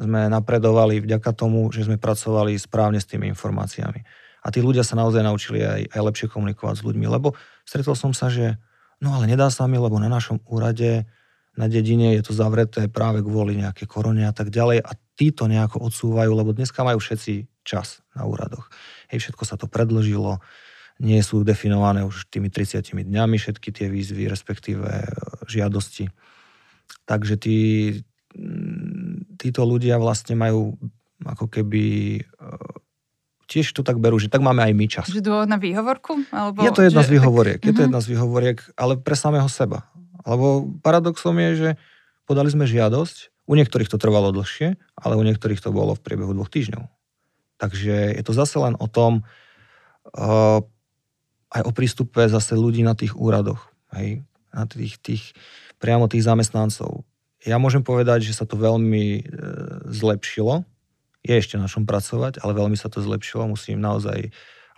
[0.03, 4.03] sme napredovali vďaka tomu, že sme pracovali správne s tými informáciami.
[4.43, 8.11] A tí ľudia sa naozaj naučili aj, aj lepšie komunikovať s ľuďmi, lebo stretol som
[8.11, 8.59] sa, že
[8.99, 11.07] no ale nedá sa mi, lebo na našom úrade
[11.53, 15.85] na dedine je to zavreté práve kvôli nejaké korone a tak ďalej a títo nejako
[15.85, 18.73] odsúvajú, lebo dneska majú všetci čas na úradoch.
[19.13, 20.41] Hej, všetko sa to predlžilo,
[21.03, 25.07] nie sú definované už tými 30 dňami všetky tie výzvy, respektíve e,
[25.51, 26.09] žiadosti.
[27.05, 27.59] Takže tí,
[29.43, 30.79] títo ľudia vlastne majú
[31.27, 31.85] ako keby
[32.19, 32.23] e,
[33.51, 35.07] tiež to tak berú, že tak máme aj my čas.
[35.11, 36.23] Že dôvod na výhovorku?
[36.31, 37.11] Alebo, je to jedna že...
[37.11, 37.67] z výhovoriek, tak...
[37.67, 37.87] je to mhm.
[37.91, 39.83] jedna z výhovoriek, ale pre samého seba.
[40.23, 41.69] Lebo paradoxom je, že
[42.25, 46.31] podali sme žiadosť, u niektorých to trvalo dlhšie, ale u niektorých to bolo v priebehu
[46.31, 46.87] dvoch týždňov.
[47.59, 49.27] Takže je to zase len o tom,
[50.15, 50.63] uh,
[51.53, 53.61] aj o prístupe zase ľudí na tých úradoch,
[53.99, 54.23] hej,
[54.55, 55.35] na tých, tých,
[55.83, 57.03] priamo tých zamestnancov.
[57.43, 59.23] Ja môžem povedať, že sa to veľmi e,
[59.91, 60.63] zlepšilo.
[61.23, 63.51] Je ešte na čom pracovať, ale veľmi sa to zlepšilo.
[63.51, 64.31] Musím naozaj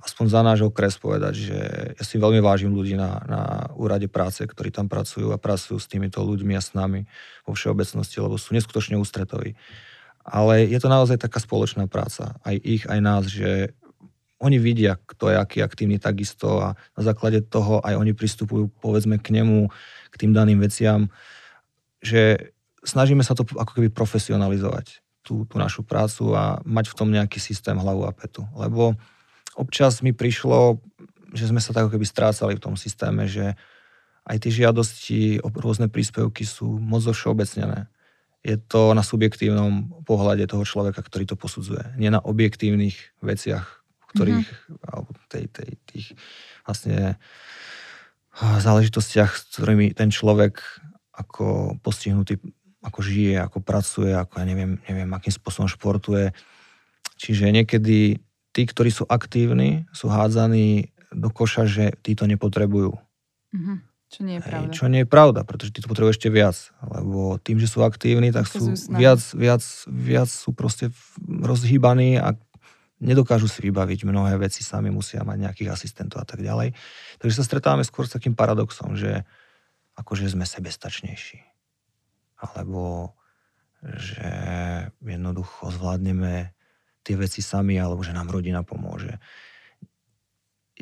[0.05, 1.59] aspoň za náš okres povedať, že
[1.96, 3.42] ja si veľmi vážim ľudí na, na
[3.77, 7.09] úrade práce, ktorí tam pracujú a pracujú s týmito ľuďmi a s nami
[7.48, 9.57] vo všeobecnosti, lebo sú neskutočne ústretoví.
[10.24, 13.72] Ale je to naozaj taká spoločná práca, aj ich, aj nás, že
[14.40, 19.16] oni vidia, kto je aký aktívny takisto a na základe toho aj oni pristupujú povedzme
[19.16, 19.72] k nemu,
[20.12, 21.09] k tým daným veciam,
[22.05, 22.53] že
[22.84, 27.40] snažíme sa to ako keby profesionalizovať, tú, tú našu prácu a mať v tom nejaký
[27.40, 28.44] systém hlavu a petu.
[28.54, 28.94] Lebo
[29.56, 30.78] občas mi prišlo,
[31.32, 33.56] že sme sa tak ako keby strácali v tom systéme, že
[34.24, 37.88] aj tie žiadosti o rôzne príspevky sú moc všeobecnené.
[38.44, 41.96] Je to na subjektívnom pohľade toho človeka, ktorý to posudzuje.
[41.96, 44.84] Nie na objektívnych veciach, ktorých, mm-hmm.
[44.84, 46.06] alebo tej, tej, tých
[46.68, 47.16] vlastne
[48.40, 50.60] záležitostiach, s ktorými ten človek
[51.14, 52.36] ako postihnutý
[52.84, 56.36] ako žije, ako pracuje, ako ja neviem, neviem, akým spôsobom športuje.
[57.16, 58.20] Čiže niekedy
[58.52, 62.92] tí, ktorí sú aktívni, sú hádzaní do koša, že tí to nepotrebujú.
[63.56, 63.78] Mm-hmm.
[64.14, 64.68] Čo nie je pravda.
[64.68, 66.54] Hej, čo nie je pravda, pretože tí to potrebujú ešte viac.
[66.84, 70.92] Lebo tým, že sú aktívni, tak sú viac, viac, viac sú proste
[71.24, 72.36] rozhýbaní a
[73.02, 76.76] nedokážu si vybaviť mnohé veci, sami musia mať nejakých asistentov a tak ďalej.
[77.18, 79.26] Takže sa stretávame skôr s takým paradoxom, že
[79.98, 81.53] akože sme sebestačnejší
[82.52, 83.12] alebo
[83.85, 84.28] že
[85.04, 86.52] jednoducho zvládneme
[87.04, 89.20] tie veci sami, alebo že nám rodina pomôže.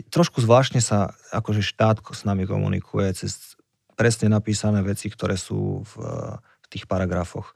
[0.08, 3.58] trošku zvláštne sa akože štát s nami komunikuje cez
[3.98, 5.92] presne napísané veci, ktoré sú v,
[6.38, 7.52] v tých paragrafoch.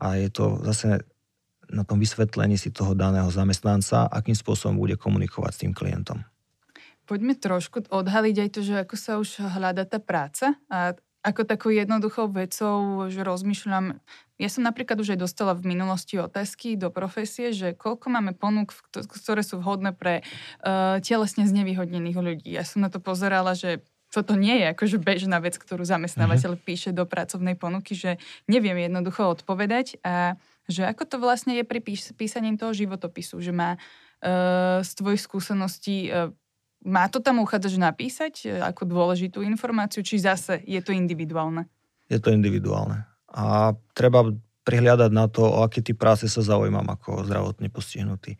[0.00, 1.04] A je to zase
[1.68, 6.24] na tom vysvetlení si toho daného zamestnanca, akým spôsobom bude komunikovať s tým klientom.
[7.04, 10.92] Poďme trošku odhaliť aj to, že ako sa už hľada tá práca a
[11.28, 14.00] ako takou jednoduchou vecou, že rozmýšľam,
[14.40, 18.72] ja som napríklad už aj dostala v minulosti otázky do profesie, že koľko máme ponúk,
[18.94, 22.48] ktoré sú vhodné pre uh, telesne znevýhodnených ľudí.
[22.54, 26.64] Ja som na to pozerala, že toto nie je akože bežná vec, ktorú zamestnávateľ uh-huh.
[26.64, 28.16] píše do pracovnej ponuky, že
[28.48, 33.52] neviem jednoducho odpovedať a že ako to vlastne je pri pís- písaním toho životopisu, že
[33.52, 36.32] má uh, z tvojich skúseností uh,
[36.86, 41.66] má to tam uchádzač napísať e, ako dôležitú informáciu, či zase je to individuálne?
[42.06, 43.04] Je to individuálne.
[43.34, 44.30] A treba
[44.62, 48.36] prihľadať na to, o aký typ práce sa zaujímam ako zdravotne postihnutý.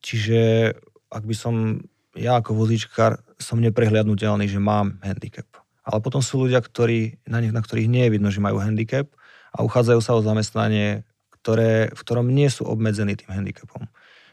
[0.00, 0.72] Čiže
[1.10, 1.80] ak by som,
[2.14, 5.48] ja ako vozíčkar, som neprehľadnutelný, že mám handicap.
[5.80, 9.08] Ale potom sú ľudia, ktorí, na, nich, na ktorých nie je vidno, že majú handicap
[9.50, 11.08] a uchádzajú sa o zamestnanie,
[11.40, 13.88] ktoré, v ktorom nie sú obmedzení tým handicapom.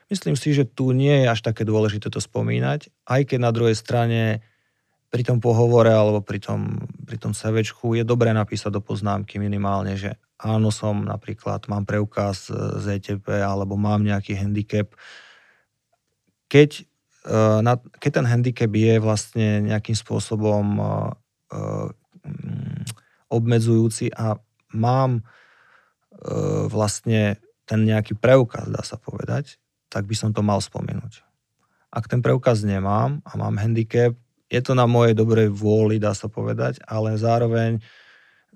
[0.07, 3.75] Myslím si, že tu nie je až také dôležité to spomínať, aj keď na druhej
[3.75, 4.39] strane
[5.07, 9.95] pri tom pohovore alebo pri tom, pri tom sevečku je dobré napísať do poznámky minimálne,
[9.95, 14.91] že áno som napríklad, mám preukaz z ETP alebo mám nejaký handicap.
[16.51, 16.87] Keď,
[17.27, 17.59] e,
[17.99, 21.61] keď ten handicap je vlastne nejakým spôsobom e, e,
[23.27, 24.39] obmedzujúci a
[24.71, 25.23] mám
[26.67, 27.37] vlastne
[27.69, 31.23] ten nejaký preukaz, dá sa povedať, tak by som to mal spomenúť.
[31.87, 34.13] Ak ten preukaz nemám a mám handicap,
[34.47, 37.83] je to na mojej dobrej vôli, dá sa povedať, ale zároveň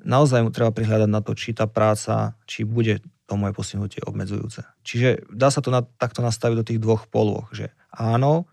[0.03, 4.63] naozaj mu treba prihľadať na to, či tá práca, či bude to moje postihnutie obmedzujúce.
[4.83, 8.47] Čiže dá sa to na, takto nastaviť do tých dvoch polôch, že áno,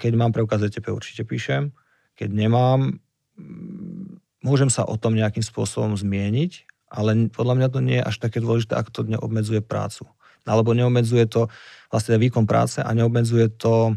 [0.00, 1.72] keď mám preukaz ETP, určite píšem,
[2.16, 2.96] keď nemám,
[3.36, 6.52] mm, môžem sa o tom nejakým spôsobom zmieniť,
[6.88, 10.08] ale podľa mňa to nie je až také dôležité, ak to neobmedzuje prácu
[10.48, 11.46] alebo neobmedzuje to
[11.92, 13.94] vlastne výkon práce a neobmedzuje to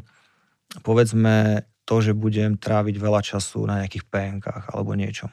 [0.84, 5.32] povedzme to, že budem tráviť veľa času na nejakých PNK alebo niečom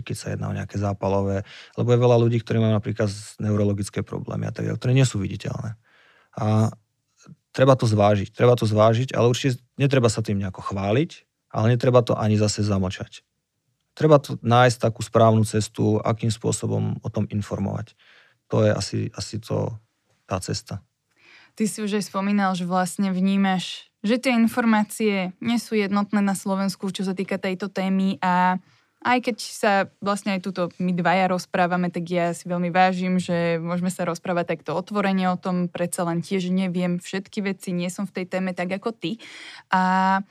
[0.00, 1.44] keď sa jedná o nejaké zápalové,
[1.76, 5.76] lebo je veľa ľudí, ktorí majú napríklad neurologické problémy a tak ktoré nie sú viditeľné.
[6.38, 6.72] A
[7.52, 11.10] treba to zvážiť, treba to zvážiť, ale určite netreba sa tým nejako chváliť,
[11.52, 13.20] ale netreba to ani zase zamlčať.
[13.92, 17.92] Treba to nájsť takú správnu cestu, akým spôsobom o tom informovať.
[18.48, 19.76] To je asi, asi to
[20.26, 20.82] tá cesta.
[21.52, 26.32] Ty si už aj spomínal, že vlastne vnímaš, že tie informácie nie sú jednotné na
[26.32, 28.56] Slovensku, čo sa týka tejto témy a
[29.02, 33.58] aj keď sa vlastne aj tuto my dvaja rozprávame, tak ja si veľmi vážim, že
[33.58, 38.06] môžeme sa rozprávať takto otvorene o tom, predsa len tiež neviem všetky veci, nie som
[38.06, 39.18] v tej téme tak ako ty.
[39.74, 40.22] A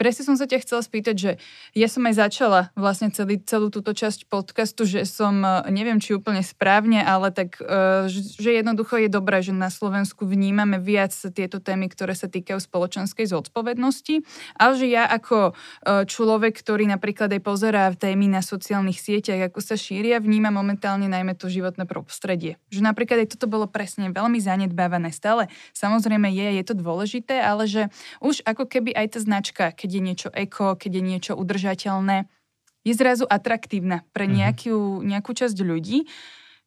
[0.00, 1.30] presne som sa ťa chcela spýtať, že
[1.74, 6.16] ja som aj začala vlastne celý, celú túto časť podcastu, že som, e, neviem či
[6.16, 11.60] úplne správne, ale tak, e, že jednoducho je dobré, že na Slovensku vnímame viac tieto
[11.60, 14.24] témy, ktoré sa týkajú spoločenskej zodpovednosti,
[14.56, 19.60] ale že ja ako e, človek, ktorý napríklad aj pozerá témy na sociálnych sieťach, ako
[19.60, 22.56] sa šíria, vníma momentálne najmä to životné prostredie.
[22.72, 25.52] Že napríklad aj toto bolo presne veľmi zanedbávané stále.
[25.76, 27.92] Samozrejme je, je to dôležité, ale že
[28.24, 32.30] už ako keby aj tá značka, keď keď je niečo eko, keď je niečo udržateľné,
[32.86, 34.34] je zrazu atraktívna pre mhm.
[34.38, 36.06] nejakú, nejakú časť ľudí.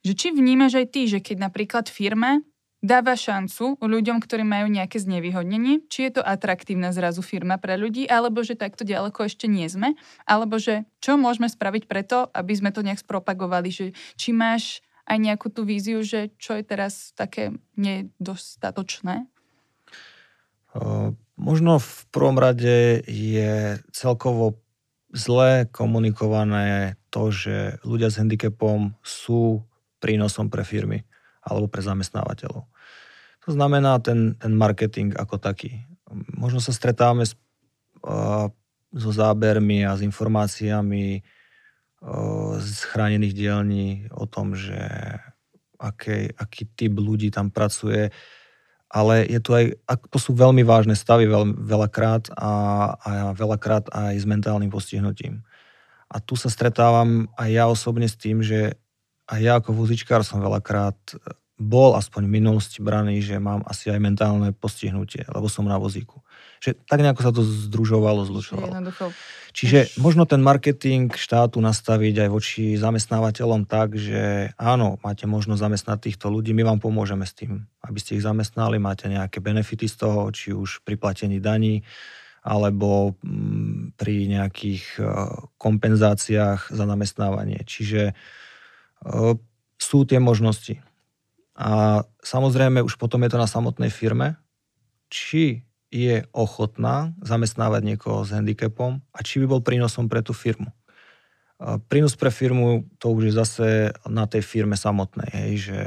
[0.04, 2.44] Že či vnímaš aj ty, že keď napríklad firma
[2.84, 8.04] dáva šancu ľuďom, ktorí majú nejaké znevýhodnenie, či je to atraktívna zrazu firma pre ľudí,
[8.12, 9.96] alebo že takto ďaleko ešte nie sme,
[10.28, 13.86] alebo že čo môžeme spraviť preto, aby sme to nejak spropagovali, že
[14.19, 19.32] či máš aj nejakú tú víziu, že čo je teraz také nedostatočné?
[21.39, 24.60] Možno v prvom rade je celkovo
[25.13, 29.62] zle komunikované to, že ľudia s handicapom sú
[30.02, 31.06] prínosom pre firmy
[31.43, 32.63] alebo pre zamestnávateľov.
[33.43, 35.84] To znamená ten, ten marketing ako taký.
[36.39, 37.36] Možno sa stretávame s,
[38.08, 38.47] uh,
[38.95, 44.79] so zábermi a s informáciami uh, z chránených dielní o tom, že
[45.75, 48.10] aký, aký typ ľudí tam pracuje
[48.93, 49.73] ale je tu aj,
[50.13, 52.51] to sú veľmi vážne stavy veľ, veľakrát a,
[52.93, 55.41] a veľakrát aj s mentálnym postihnutím.
[56.13, 58.77] A tu sa stretávam aj ja osobne s tým, že
[59.28, 60.98] aj ja ako vozičkár som veľakrát
[61.64, 66.26] bol aspoň v minulosti braný, že mám asi aj mentálne postihnutie, lebo som na vozíku.
[66.60, 68.74] Že tak nejako sa to združovalo, zlučovalo.
[69.54, 75.98] Čiže možno ten marketing štátu nastaviť aj voči zamestnávateľom tak, že áno, máte možnosť zamestnať
[76.10, 79.96] týchto ľudí, my vám pomôžeme s tým, aby ste ich zamestnali, máte nejaké benefity z
[80.02, 81.86] toho, či už pri platení daní,
[82.44, 85.02] alebo mm, pri nejakých e,
[85.56, 87.64] kompenzáciách za zamestnávanie.
[87.64, 88.14] Čiže e,
[89.78, 90.80] sú tie možnosti.
[91.54, 94.42] A samozrejme už potom je to na samotnej firme,
[95.12, 100.74] či je ochotná zamestnávať niekoho s handicapom a či by bol prínosom pre tú firmu.
[101.86, 103.68] Prínos pre firmu, to už je zase
[104.10, 105.80] na tej firme samotnej, hej, že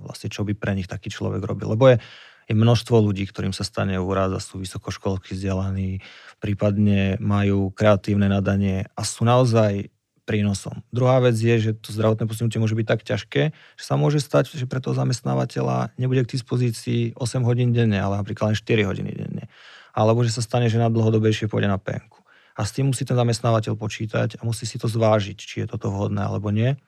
[0.00, 1.76] vlastne čo by pre nich taký človek robil.
[1.76, 2.00] Lebo je,
[2.48, 6.00] je množstvo ľudí, ktorým sa stane úraz a sú vysokoškolsky vzdelaní,
[6.40, 9.91] prípadne majú kreatívne nadanie a sú naozaj
[10.22, 10.86] prínosom.
[10.94, 14.54] Druhá vec je, že to zdravotné postihnutie môže byť tak ťažké, že sa môže stať,
[14.54, 19.10] že pre toho zamestnávateľa nebude k dispozícii 8 hodín denne, ale napríklad len 4 hodiny
[19.12, 19.44] denne.
[19.92, 22.22] Alebo že sa stane, že na dlhodobejšie pôjde na penku.
[22.54, 25.90] A s tým musí ten zamestnávateľ počítať a musí si to zvážiť, či je toto
[25.90, 26.78] vhodné alebo nie.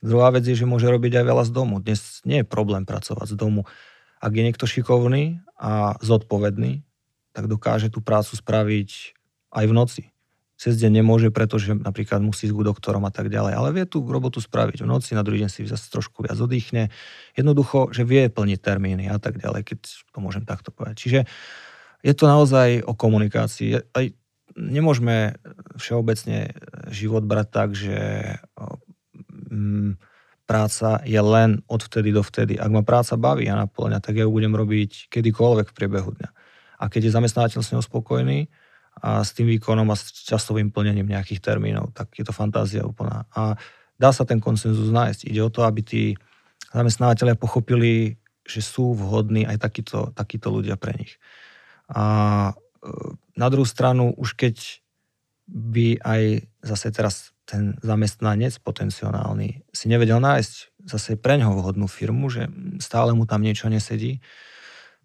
[0.00, 1.82] Druhá vec je, že môže robiť aj veľa z domu.
[1.82, 3.66] Dnes nie je problém pracovať z domu.
[4.20, 6.84] Ak je niekto šikovný a zodpovedný,
[7.32, 8.90] tak dokáže tú prácu spraviť
[9.50, 10.02] aj v noci
[10.60, 13.56] cez deň nemôže, pretože napríklad musí ísť k doktorom a tak ďalej.
[13.56, 16.92] Ale vie tú robotu spraviť v noci, na druhý deň si zase trošku viac oddychne.
[17.32, 19.78] Jednoducho, že vie plniť termíny a tak ďalej, keď
[20.12, 21.00] to môžem takto povedať.
[21.00, 21.20] Čiže
[22.04, 23.80] je to naozaj o komunikácii.
[23.96, 24.04] Aj
[24.52, 25.40] nemôžeme
[25.80, 26.52] všeobecne
[26.92, 27.96] život brať tak, že
[29.48, 29.96] mm,
[30.44, 32.60] práca je len od vtedy do vtedy.
[32.60, 36.30] Ak ma práca baví a naplňa, tak ja ju budem robiť kedykoľvek v priebehu dňa.
[36.80, 38.52] A keď je zamestnávateľ s ňou spokojný,
[39.00, 43.24] a s tým výkonom a s časovým plnením nejakých termínov, tak je to fantázia úplná.
[43.32, 43.56] A
[43.96, 45.28] dá sa ten konsenzus nájsť.
[45.28, 46.02] Ide o to, aby tí
[46.72, 51.16] zamestnávateľia pochopili, že sú vhodní aj takíto, takíto ľudia pre nich.
[51.90, 52.04] A
[52.48, 52.52] e,
[53.36, 54.56] na druhú stranu, už keď
[55.50, 56.22] by aj
[56.62, 62.46] zase teraz ten zamestnanec potenciálny si nevedel nájsť zase pre ňoho vhodnú firmu, že
[62.78, 64.22] stále mu tam niečo nesedí,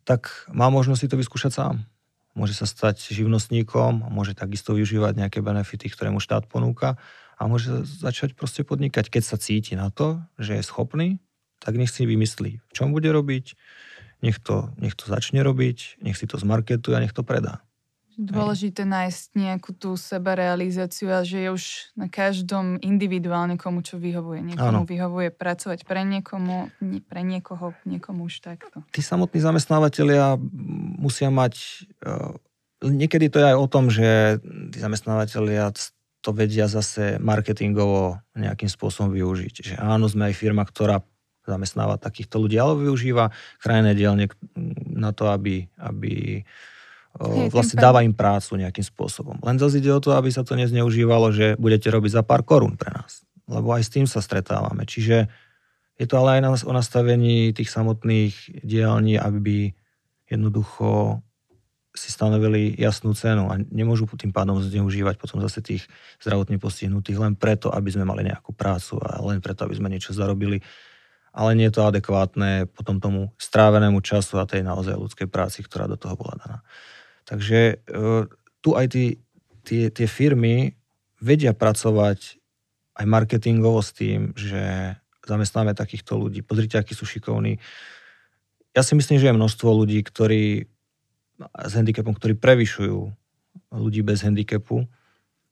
[0.05, 1.75] tak má možnosť si to vyskúšať sám
[2.35, 6.99] môže sa stať živnostníkom, môže takisto využívať nejaké benefity, ktoré mu štát ponúka
[7.39, 9.07] a môže začať proste podnikať.
[9.07, 11.23] Keď sa cíti na to, že je schopný,
[11.63, 13.55] tak nech si vymyslí, v čom bude robiť,
[14.21, 17.63] nech to, nech to začne robiť, nech si to zmarketuje a nech to predá.
[18.15, 21.63] Dôležité nájsť nejakú tú sebarealizáciu a že je už
[21.99, 24.39] na každom individuálne komu čo vyhovuje.
[24.55, 24.87] Niekomu ano.
[24.87, 26.71] vyhovuje pracovať pre niekomu,
[27.11, 28.87] pre niekoho, niekomu už takto.
[28.95, 30.39] Tí samotní zamestnávateľia
[30.99, 31.85] musia mať...
[31.99, 32.35] Uh,
[32.83, 35.75] niekedy to je aj o tom, že tí zamestnávateľia
[36.25, 39.55] to vedia zase marketingovo nejakým spôsobom využiť.
[39.61, 41.05] Že áno, sme aj firma, ktorá
[41.45, 43.29] zamestnáva takýchto ľudí, ale využíva
[43.61, 44.25] krajné dielne
[44.89, 46.41] na to, aby, aby
[47.15, 49.39] Hej, vlastne dáva im prácu nejakým spôsobom.
[49.39, 52.75] Len zase ide o to, aby sa to nezneužívalo, že budete robiť za pár korún
[52.75, 53.23] pre nás.
[53.47, 54.83] Lebo aj s tým sa stretávame.
[54.83, 55.31] Čiže
[55.95, 59.71] je to ale aj o nastavení tých samotných dielní, aby
[60.27, 61.23] jednoducho
[61.95, 65.87] si stanovili jasnú cenu a nemôžu tým pádom zneužívať potom zase tých
[66.19, 70.11] zdravotne postihnutých len preto, aby sme mali nejakú prácu a len preto, aby sme niečo
[70.11, 70.59] zarobili.
[71.31, 75.87] Ale nie je to adekvátne potom tomu strávenému času a tej naozaj ľudskej práci, ktorá
[75.87, 76.57] do toho bola daná.
[77.25, 77.75] Takže e,
[78.61, 79.05] tu aj tí,
[79.65, 80.77] tie, tie firmy
[81.17, 82.37] vedia pracovať
[82.95, 86.45] aj marketingovo s tým, že zamestnáme takýchto ľudí.
[86.45, 87.57] Pozrite, akí sú šikovní.
[88.77, 90.69] Ja si myslím, že je množstvo ľudí, ktorí
[91.41, 93.11] s handicapom, ktorí prevyšujú
[93.75, 94.87] ľudí bez handicapu,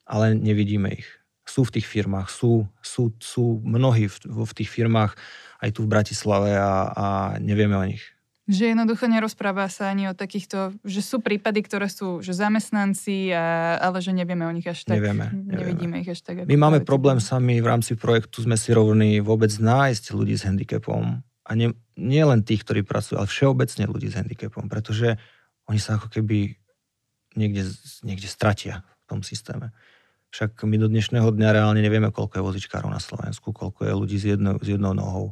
[0.08, 1.08] ale nevidíme ich.
[1.44, 4.16] Sú v tých firmách, sú, sú, sú mnohí v,
[4.48, 5.20] v tých firmách
[5.60, 7.06] aj tu v Bratislave a, a
[7.40, 8.04] nevieme o nich.
[8.43, 13.79] Že jednoducho nerozpráva sa ani o takýchto, že sú prípady, ktoré sú že zamestnanci, a,
[13.79, 14.99] ale že nevieme o nich až tak.
[14.99, 15.32] Nevieme.
[15.32, 16.43] Nevidíme ich až tak.
[16.43, 21.23] My máme problém sami v rámci projektu, sme si rovní vôbec nájsť ľudí s handicapom.
[21.23, 25.15] A nie, nie len tých, ktorí pracujú, ale všeobecne ľudí s handicapom, pretože
[25.71, 26.60] oni sa ako keby
[27.39, 27.71] niekde,
[28.03, 29.71] niekde stratia v tom systéme.
[30.36, 34.17] Však my do dnešného dňa reálne nevieme, koľko je vozičkárov na Slovensku, koľko je ľudí
[34.19, 35.31] s jednou, s jednou nohou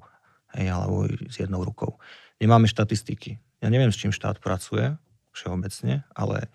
[0.56, 2.00] hej, alebo s jednou rukou
[2.42, 3.38] nemáme štatistiky.
[3.62, 4.98] Ja neviem, s čím štát pracuje
[5.32, 6.50] všeobecne, ale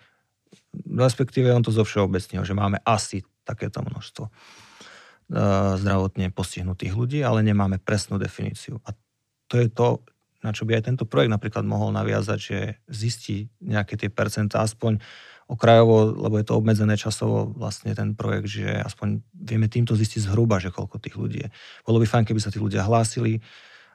[0.85, 4.31] respektíve on to zo všeobecného, že máme asi takéto množstvo e,
[5.79, 8.83] zdravotne postihnutých ľudí, ale nemáme presnú definíciu.
[8.83, 8.91] A
[9.47, 10.03] to je to,
[10.43, 12.59] na čo by aj tento projekt napríklad mohol naviazať, že
[12.91, 14.99] zistí nejaké tie percentá, aspoň
[15.47, 20.59] okrajovo, lebo je to obmedzené časovo vlastne ten projekt, že aspoň vieme týmto zistiť zhruba,
[20.59, 21.49] že koľko tých ľudí je.
[21.87, 23.39] Bolo by fajn, keby sa tí ľudia hlásili,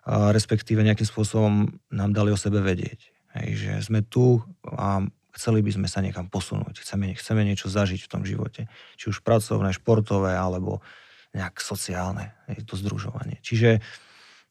[0.07, 3.15] respektíve nejakým spôsobom nám dali o sebe vedieť.
[3.39, 5.01] Hej, že sme tu a
[5.33, 8.69] chceli by sme sa niekam posunúť, chceme, chceme niečo zažiť v tom živote.
[9.01, 10.85] Či už pracovné, športové, alebo
[11.33, 13.41] nejak sociálne, hej, to združovanie.
[13.41, 13.81] Čiže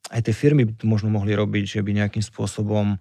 [0.10, 2.98] aj tie firmy by to možno mohli robiť, že by nejakým spôsobom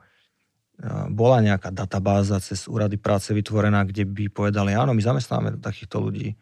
[1.12, 6.36] bola nejaká databáza cez úrady práce vytvorená, kde by povedali, áno, my zamestnáme takýchto ľudí.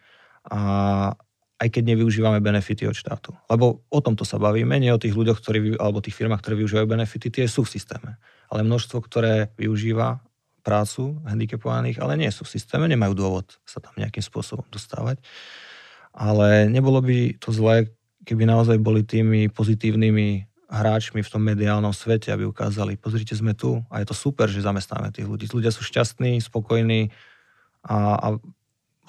[0.47, 1.11] A
[1.59, 3.35] aj keď nevyužívame benefity od štátu.
[3.51, 6.87] Lebo o tomto sa bavíme, nie o tých ľuďoch, ktorí, alebo tých firmách, ktoré využívajú
[6.87, 8.11] benefity, tie sú v systéme.
[8.47, 10.23] Ale množstvo, ktoré využíva
[10.63, 15.19] prácu handicapovaných, ale nie sú v systéme, nemajú dôvod sa tam nejakým spôsobom dostávať.
[16.15, 17.91] Ale nebolo by to zlé,
[18.23, 23.81] keby naozaj boli tými pozitívnymi hráčmi v tom mediálnom svete, aby ukázali, pozrite, sme tu
[23.89, 25.49] a je to super, že zamestnáme tých ľudí.
[25.49, 27.09] Ľudia sú šťastní, spokojní
[27.89, 28.29] a, a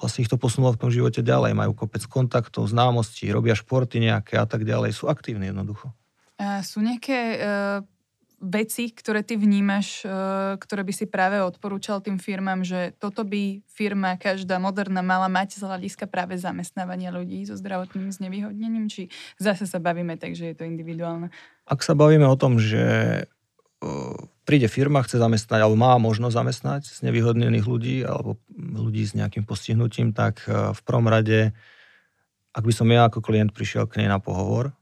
[0.00, 1.52] vlastne ich to posunulo v tom živote ďalej.
[1.52, 4.96] Majú kopec kontaktov, známostí, robia športy nejaké a tak ďalej.
[4.96, 5.92] Sú aktívni jednoducho.
[6.40, 7.84] A sú nejaké uh,
[8.40, 13.60] veci, ktoré ty vnímaš, uh, ktoré by si práve odporúčal tým firmám, že toto by
[13.68, 18.88] firma každá moderná mala mať z hľadiska práve zamestnávania ľudí so zdravotným znevýhodnením?
[18.88, 21.28] Či zase sa bavíme tak, že je to individuálne?
[21.68, 23.28] Ak sa bavíme o tom, že
[24.44, 29.46] príde firma, chce zamestnať, alebo má možnosť zamestnať z nevyhodnených ľudí, alebo ľudí s nejakým
[29.46, 31.54] postihnutím, tak e, v prvom rade,
[32.50, 34.74] ak by som ja ako klient prišiel k nej na pohovor,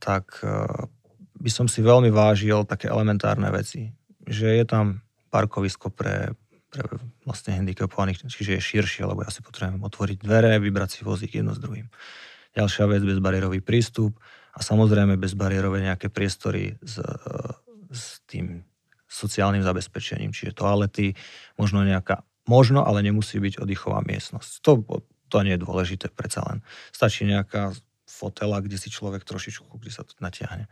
[0.00, 0.48] tak e,
[1.38, 3.92] by som si veľmi vážil také elementárne veci.
[4.24, 6.32] Že je tam parkovisko pre,
[6.72, 6.82] pre
[7.28, 11.52] vlastne handicapovaných, čiže je širšie, lebo ja si potrebujem otvoriť dvere, vybrať si vozík jedno
[11.52, 11.86] s druhým.
[12.56, 14.16] Ďalšia vec, bezbariérový prístup
[14.56, 16.96] a samozrejme bezbariérové nejaké priestory s
[17.92, 18.64] s tým
[19.08, 21.16] sociálnym zabezpečením, čiže toalety,
[21.56, 24.60] možno nejaká, možno, ale nemusí byť oddychová miestnosť.
[24.62, 24.84] To,
[25.32, 26.60] to nie je dôležité, predsa len.
[26.92, 27.72] Stačí nejaká
[28.04, 30.68] fotela, kde si človek trošičku, kde sa to natiahne.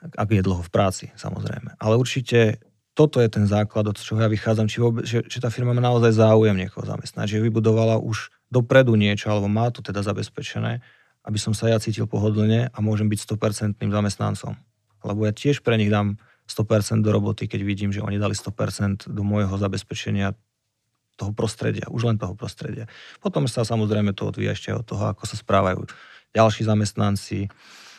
[0.00, 1.78] Ak je dlho v práci, samozrejme.
[1.78, 2.58] Ale určite
[2.98, 5.82] toto je ten základ, od čoho ja vychádzam, či, vôbec, že, že tá firma má
[5.82, 10.82] naozaj záujem niekoho zamestnať, že vybudovala už dopredu niečo, alebo má to teda zabezpečené,
[11.22, 14.58] aby som sa ja cítil pohodlne a môžem byť 100% zamestnancom
[15.04, 16.20] lebo ja tiež pre nich dám
[16.50, 20.34] 100% do roboty, keď vidím, že oni dali 100% do môjho zabezpečenia
[21.14, 22.88] toho prostredia, už len toho prostredia.
[23.20, 25.84] Potom sa samozrejme to odvíja ešte od toho, ako sa správajú
[26.32, 27.52] ďalší zamestnanci,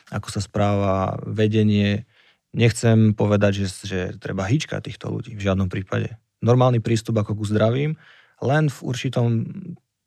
[0.10, 2.10] ako sa správa vedenie.
[2.52, 6.18] Nechcem povedať, že, že treba hýčka týchto ľudí, v žiadnom prípade.
[6.41, 7.95] Normálny prístup ako ku zdravím,
[8.41, 9.45] len v určitom,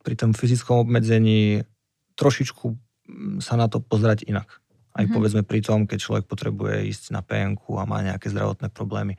[0.03, 1.63] pri tom fyzickom obmedzení
[2.19, 2.67] trošičku
[3.39, 4.64] sa na to pozerať inak.
[4.95, 5.11] Aj mm-hmm.
[5.11, 9.19] povedzme pri tom, keď človek potrebuje ísť na PNK a má nejaké zdravotné problémy.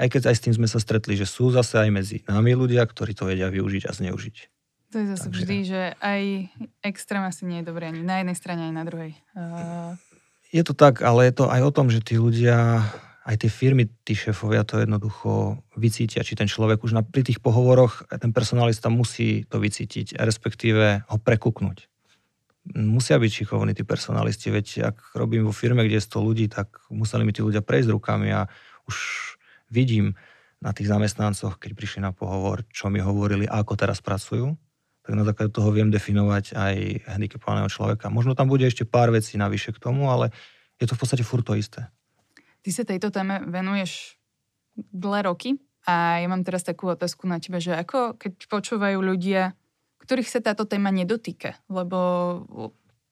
[0.00, 2.80] Aj keď aj s tým sme sa stretli, že sú zase aj medzi nami ľudia,
[2.88, 4.36] ktorí to vedia využiť a zneužiť.
[4.90, 5.36] To je zase Takže...
[5.44, 6.22] vždy, že aj
[6.80, 9.12] extrém asi nie je dobré ani na jednej strane, aj na druhej.
[9.36, 9.92] Uh...
[10.50, 12.82] Je to tak, ale je to aj o tom, že tí ľudia,
[13.22, 17.38] aj tie firmy, tí šéfovia to jednoducho vycítia, či ten človek už na, pri tých
[17.44, 21.89] pohovoroch, ten personalista musí to vycítiť, respektíve ho prekúknuť
[22.74, 26.70] musia byť šikovní tí personalisti, veď ak robím vo firme, kde je 100 ľudí, tak
[26.90, 28.46] museli mi tí ľudia prejsť rukami a
[28.86, 28.96] už
[29.70, 30.14] vidím
[30.60, 34.54] na tých zamestnancoch, keď prišli na pohovor, čo mi hovorili ako teraz pracujú,
[35.00, 36.74] tak na základe toho viem definovať aj
[37.08, 38.12] handicapovaného človeka.
[38.12, 40.30] Možno tam bude ešte pár vecí navyše k tomu, ale
[40.76, 41.88] je to v podstate furt to isté.
[42.60, 44.20] Ty sa tejto téme venuješ
[44.76, 45.56] dlhé roky
[45.88, 49.56] a ja mám teraz takú otázku na teba, že ako keď počúvajú ľudia
[50.00, 51.98] ktorých sa táto téma nedotýka, lebo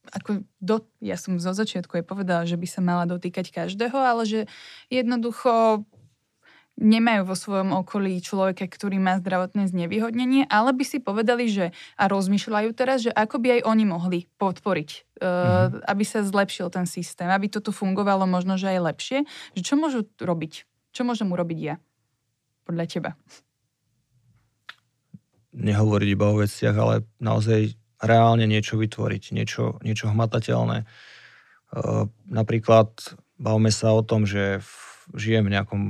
[0.08, 4.24] ako do, ja som zo začiatku aj povedala, že by sa mala dotýkať každého, ale
[4.24, 4.40] že
[4.88, 5.84] jednoducho
[6.78, 12.06] nemajú vo svojom okolí človeka, ktorý má zdravotné znevýhodnenie, ale by si povedali, že a
[12.06, 15.90] rozmýšľajú teraz, že ako by aj oni mohli podporiť, mm-hmm.
[15.90, 19.18] aby sa zlepšil ten systém, aby toto fungovalo možno, že aj lepšie.
[19.58, 20.64] Že čo môžu robiť?
[20.94, 21.74] Čo môžem urobiť ja?
[22.62, 23.10] Podľa teba
[25.58, 30.86] nehovoriť iba o veciach, ale naozaj reálne niečo vytvoriť, niečo, niečo hmatateľné.
[32.30, 32.94] Napríklad
[33.36, 34.62] bavme sa o tom, že
[35.12, 35.82] žijem v nejakom,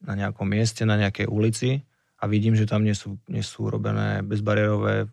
[0.00, 1.84] na nejakom mieste, na nejakej ulici
[2.16, 5.06] a vidím, že tam nie sú, nie sú robené bezbariérové e,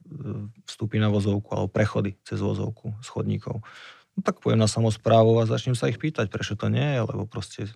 [0.64, 3.60] vstupy na vozovku alebo prechody cez vozovku schodníkov.
[4.16, 7.28] No tak pojem na samozprávu a začnem sa ich pýtať, prečo to nie je, lebo
[7.28, 7.68] proste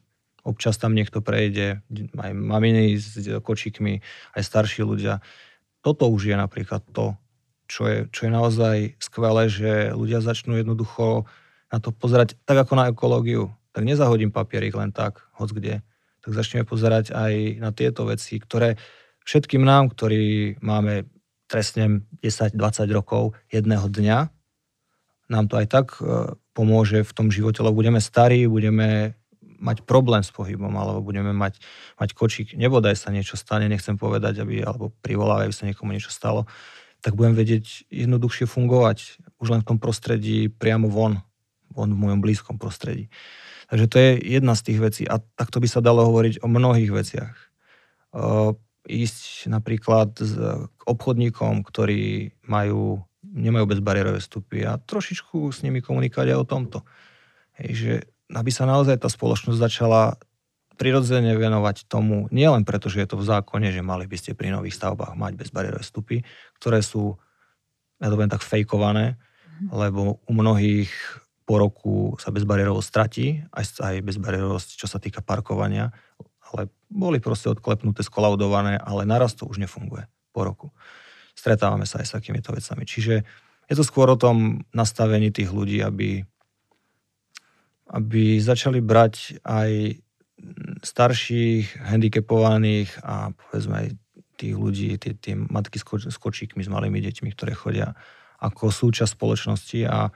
[0.48, 1.84] občas tam niekto prejde,
[2.16, 4.00] aj maminy s kočíkmi,
[4.40, 5.20] aj starší ľudia
[5.82, 7.14] toto už je napríklad to,
[7.68, 11.28] čo je, čo je naozaj skvelé, že ľudia začnú jednoducho
[11.68, 13.52] na to pozerať tak ako na ekológiu.
[13.76, 15.84] Tak nezahodím papierik len tak, hoc kde.
[16.24, 18.80] Tak začneme pozerať aj na tieto veci, ktoré
[19.28, 21.06] všetkým nám, ktorí máme
[21.52, 22.58] trestne 10-20
[22.92, 24.18] rokov jedného dňa,
[25.28, 29.20] nám to aj tak e, pomôže v tom živote, lebo budeme starí, budeme
[29.58, 31.60] mať problém s pohybom, alebo budeme mať,
[31.98, 36.46] mať kočík, nebodaj sa niečo stane, nechcem povedať, aby, alebo privolávajú sa niekomu niečo stalo,
[37.02, 41.22] tak budem vedieť jednoduchšie fungovať už len v tom prostredí priamo von,
[41.70, 43.10] von v mojom blízkom prostredí.
[43.68, 46.92] Takže to je jedna z tých vecí a takto by sa dalo hovoriť o mnohých
[46.92, 47.36] veciach.
[48.16, 48.56] Uh,
[48.88, 50.16] ísť napríklad
[50.72, 56.80] k obchodníkom, ktorí majú, nemajú bezbariérové vstupy a trošičku s nimi komunikovať aj o tomto.
[57.60, 57.94] Hej, že
[58.32, 60.20] aby sa naozaj tá spoločnosť začala
[60.78, 64.54] prirodzene venovať tomu, nielen preto, že je to v zákone, že mali by ste pri
[64.54, 66.22] nových stavbách mať bezbariérové vstupy,
[66.62, 67.18] ktoré sú,
[67.98, 69.74] ja to tak fejkované, mm.
[69.74, 70.94] lebo u mnohých
[71.48, 75.96] po roku sa bezbariérovosť stratí, aj, aj bezbariérovosť, čo sa týka parkovania,
[76.52, 80.06] ale boli proste odklepnuté, skolaudované, ale naraz to už nefunguje
[80.36, 80.68] po roku.
[81.34, 82.84] Stretávame sa aj s takýmito vecami.
[82.84, 83.16] Čiže
[83.68, 86.28] je to skôr o tom nastavení tých ľudí, aby,
[87.92, 90.02] aby začali brať aj
[90.84, 93.88] starších, handicapovaných a povedzme aj
[94.38, 97.98] tých ľudí, tie, tie matky s kočíkmi, s malými deťmi, ktoré chodia
[98.38, 100.14] ako súčasť spoločnosti a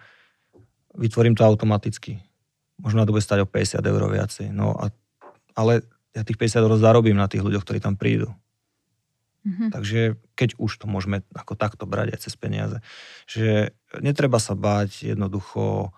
[0.94, 2.22] vytvorím to automaticky.
[2.78, 4.48] Možno to bude stať o 50 eur viacej.
[4.54, 4.94] No a,
[5.58, 5.82] ale
[6.14, 8.30] ja tých 50 eur zarobím na tých ľuďoch, ktorí tam prídu.
[9.42, 9.70] Mm-hmm.
[9.74, 10.02] Takže
[10.38, 12.78] keď už to môžeme ako takto brať aj cez peniaze,
[13.26, 15.90] že netreba sa báť jednoducho,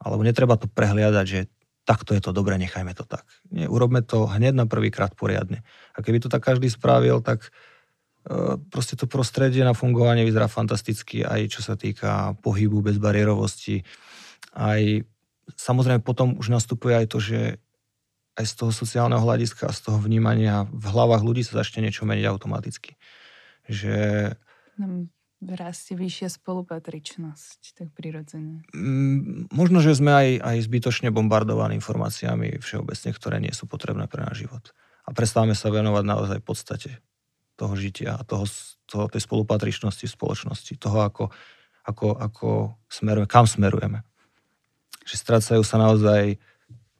[0.00, 1.40] alebo netreba to prehliadať, že
[1.84, 3.24] takto je to dobre, nechajme to tak.
[3.52, 5.64] Nie, urobme to hneď na prvý krát poriadne.
[5.96, 7.52] A keby to tak každý spravil, tak
[8.24, 13.84] e, proste to prostredie na fungovanie vyzerá fantasticky, aj čo sa týka pohybu, bezbariérovosti,
[14.56, 15.04] aj
[15.56, 17.40] samozrejme potom už nastupuje aj to, že
[18.38, 22.24] aj z toho sociálneho hľadiska z toho vnímania v hlavách ľudí sa začne niečo meniť
[22.24, 22.96] automaticky.
[23.68, 23.96] Že...
[25.40, 28.60] Rastie vyššia spolupatričnosť, tak prirodzene.
[28.76, 34.20] Mm, možno, že sme aj, aj zbytočne bombardovaní informáciami všeobecne, ktoré nie sú potrebné pre
[34.20, 34.76] náš život.
[35.08, 37.00] A prestávame sa venovať naozaj podstate
[37.56, 38.44] toho žitia a toho,
[38.84, 41.24] toho, tej spolupatričnosti v spoločnosti, toho, ako,
[41.88, 42.48] ako, ako
[42.92, 44.04] smerujeme, kam smerujeme
[45.10, 46.38] že strácajú sa naozaj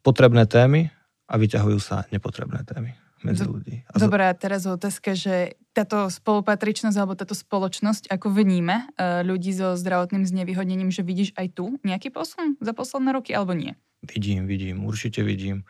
[0.03, 0.91] potrebné témy
[1.31, 3.75] a vyťahujú sa nepotrebné témy medzi ľudí.
[3.89, 8.85] A Dobre, a teraz otázka, že táto spolupatričnosť alebo táto spoločnosť, ako vníme e,
[9.23, 13.77] ľudí so zdravotným znevýhodnením, že vidíš aj tu nejaký posun za posledné roky alebo nie?
[14.01, 15.69] Vidím, vidím, určite vidím.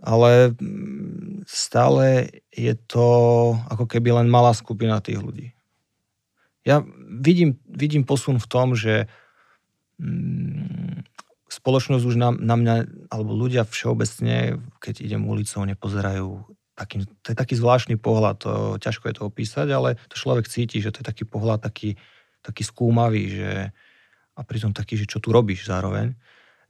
[0.00, 3.06] Ale mm, stále je to
[3.68, 5.52] ako keby len malá skupina tých ľudí.
[6.64, 9.08] Ja vidím, vidím posun v tom, že
[10.00, 11.04] mm,
[11.50, 12.74] spoločnosť už na, na mňa,
[13.10, 16.46] alebo ľudia všeobecne, keď idem ulicou, nepozerajú
[16.80, 20.80] takým, to je taký zvláštny pohľad, to, ťažko je to opísať, ale to človek cíti,
[20.80, 22.00] že to je taký pohľad taký,
[22.40, 23.52] taký skúmavý, že,
[24.32, 26.16] a pritom taký, že čo tu robíš zároveň.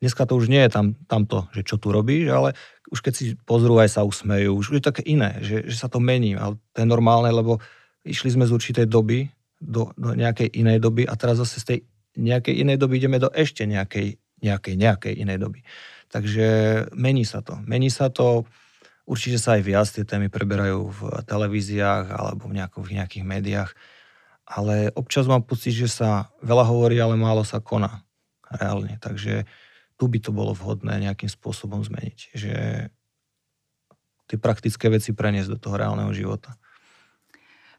[0.02, 2.58] Dneska to už nie je tam, tamto, že čo tu robíš, ale
[2.90, 6.02] už keď si pozrú, aj sa usmejú, už je také iné, že, že sa to
[6.02, 7.62] mení, ale to je normálne, lebo
[8.02, 9.30] išli sme z určitej doby
[9.62, 11.78] do, do nejakej inej doby a teraz zase z tej
[12.10, 15.60] nejakej inej doby ideme do ešte nejakej nejakej, nejakej inej doby.
[16.10, 16.48] Takže
[16.96, 17.60] mení sa to.
[17.68, 18.48] Mení sa to,
[19.04, 23.70] určite sa aj viac tie témy preberajú v televíziách alebo v nejakých, nejakých médiách,
[24.44, 28.02] ale občas mám pocit, že sa veľa hovorí, ale málo sa koná
[28.50, 28.98] reálne.
[28.98, 29.46] Takže
[29.94, 32.18] tu by to bolo vhodné nejakým spôsobom zmeniť.
[32.34, 32.54] Že
[34.26, 36.54] tie praktické veci preniesť do toho reálneho života.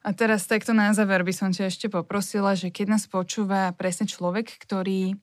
[0.02, 4.10] A teraz takto na záver by som ťa ešte poprosila, že keď nás počúva presne
[4.10, 5.20] človek, ktorý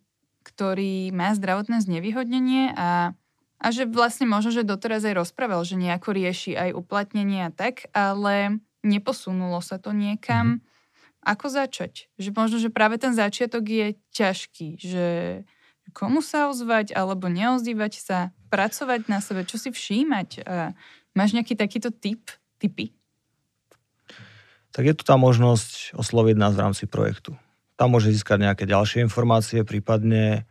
[0.49, 3.12] ktorý má zdravotné znevýhodnenie a,
[3.59, 7.90] a že vlastne možno, že doteraz aj rozprával, že nejako rieši aj uplatnenie a tak,
[7.90, 10.62] ale neposunulo sa to niekam.
[10.62, 11.26] Mm-hmm.
[11.28, 12.09] Ako začať?
[12.16, 15.06] Že možno, že práve ten začiatok je ťažký, že
[15.92, 20.48] komu sa ozvať alebo neozývať sa, pracovať na sebe, čo si všímať.
[21.12, 22.96] Máš nejaký takýto typ, typy?
[24.72, 27.36] Tak je tu tá možnosť osloviť nás v rámci projektu.
[27.76, 30.47] Tam môže získať nejaké ďalšie informácie, prípadne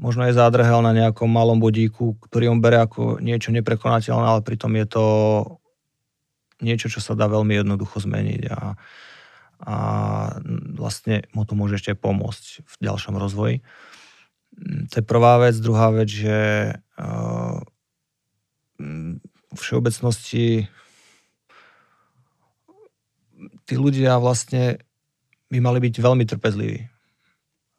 [0.00, 4.72] možno je zádrhel na nejakom malom bodíku, ktorý on bere ako niečo neprekonateľné, ale pritom
[4.80, 5.06] je to
[6.64, 8.60] niečo, čo sa dá veľmi jednoducho zmeniť a,
[9.68, 9.76] a
[10.72, 13.60] vlastne mu to môže ešte pomôcť v ďalšom rozvoji.
[14.92, 15.56] To je prvá vec.
[15.60, 16.36] Druhá vec, že
[16.76, 17.56] uh,
[18.80, 20.68] v všeobecnosti
[23.64, 24.80] tí ľudia vlastne
[25.48, 26.80] by mali byť veľmi trpezliví.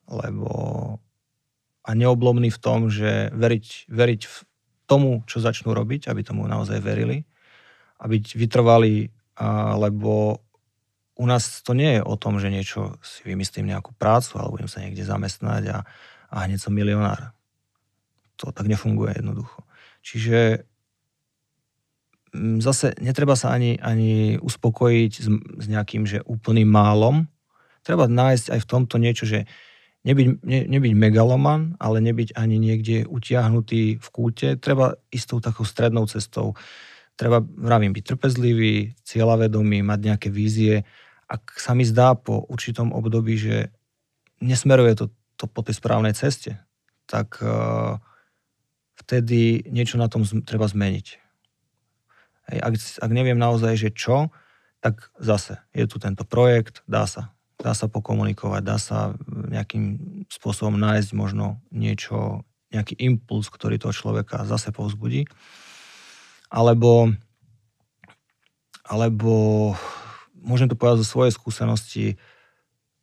[0.09, 0.49] Lebo
[1.81, 4.37] a neoblomní v tom, že veriť, veriť v
[4.85, 7.25] tomu, čo začnú robiť, aby tomu naozaj verili
[8.01, 9.09] a byť vytrvalí,
[9.77, 10.41] lebo
[11.21, 14.71] u nás to nie je o tom, že niečo si vymyslím nejakú prácu alebo budem
[14.71, 15.77] sa niekde zamestnať a,
[16.33, 17.37] a hneď som milionár.
[18.41, 19.61] To tak nefunguje jednoducho.
[20.01, 20.65] Čiže
[22.33, 25.27] mm, zase netreba sa ani, ani uspokojiť s,
[25.61, 27.29] s nejakým, že úplným málom,
[27.85, 29.45] treba nájsť aj v tomto niečo, že
[30.01, 34.57] nebyť, ne, nebyť megaloman, ale nebyť ani niekde utiahnutý v kúte.
[34.57, 36.57] Treba istou takou strednou cestou.
[37.13, 40.87] Treba, vravím, byť trpezlivý, cieľavedomý, mať nejaké vízie.
[41.29, 43.69] Ak sa mi zdá po určitom období, že
[44.41, 45.05] nesmeruje to,
[45.37, 46.57] to po tej správnej ceste,
[47.05, 48.01] tak uh,
[49.05, 51.07] vtedy niečo na tom z, treba zmeniť.
[52.51, 54.33] Ak, ak neviem naozaj, že čo,
[54.81, 57.29] tak zase je tu tento projekt, dá sa
[57.61, 62.41] dá sa pokomunikovať, dá sa nejakým spôsobom nájsť možno niečo,
[62.73, 65.29] nejaký impuls, ktorý toho človeka zase povzbudí.
[66.49, 67.13] Alebo,
[68.83, 69.33] alebo
[70.41, 72.05] môžem to povedať zo svojej skúsenosti,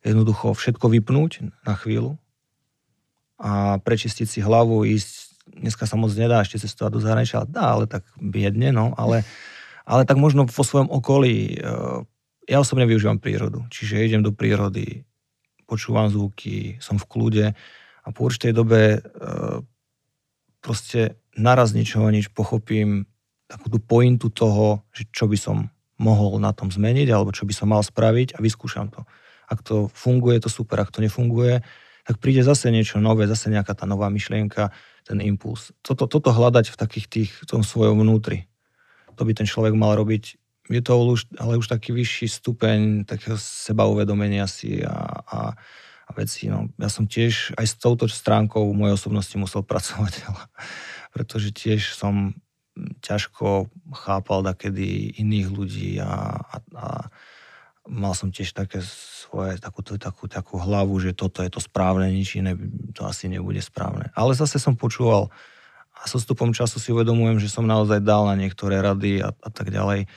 [0.03, 1.31] jednoducho všetko vypnúť
[1.63, 2.19] na chvíľu
[3.39, 7.65] a prečistiť si hlavu, ísť, dneska sa moc nedá ešte cestovať do zahraničia, ale dá,
[7.71, 9.23] ale tak biedne, no, ale,
[9.87, 12.03] ale tak možno vo svojom okolí eh,
[12.49, 15.05] ja osobne využívam prírodu, čiže idem do prírody,
[15.69, 17.45] počúvam zvuky, som v kľude
[18.01, 18.99] a po určitej dobe e,
[20.65, 23.05] proste naraz ničoho nič pochopím
[23.45, 25.69] takú tú pointu toho, že čo by som
[26.01, 29.05] mohol na tom zmeniť alebo čo by som mal spraviť a vyskúšam to.
[29.45, 31.61] Ak to funguje, to super, ak to nefunguje,
[32.09, 34.73] tak príde zase niečo nové, zase nejaká tá nová myšlienka,
[35.05, 35.69] ten impuls.
[35.85, 38.49] Toto, toto hľadať v takých tých, v tom svojom vnútri.
[39.17, 40.39] To by ten človek mal robiť
[40.69, 42.77] je to už, ale už taký vyšší stupeň
[43.09, 45.39] takého sebauvedomenia si a, a,
[46.05, 46.45] a veci.
[46.45, 46.69] No.
[46.77, 50.29] Ja som tiež aj s touto stránkou mojej osobnosti musel pracovať,
[51.09, 52.37] pretože tiež som
[53.03, 56.87] ťažko chápal takedy iných ľudí a, a, a
[57.89, 62.39] mal som tiež také svoje, takú, takú, takú hlavu, že toto je to správne, nič
[62.39, 62.55] iné
[62.95, 64.13] to asi nebude správne.
[64.15, 65.27] Ale zase som počúval
[65.91, 69.49] a so stupom času si uvedomujem, že som naozaj dal na niektoré rady a, a
[69.51, 70.07] tak ďalej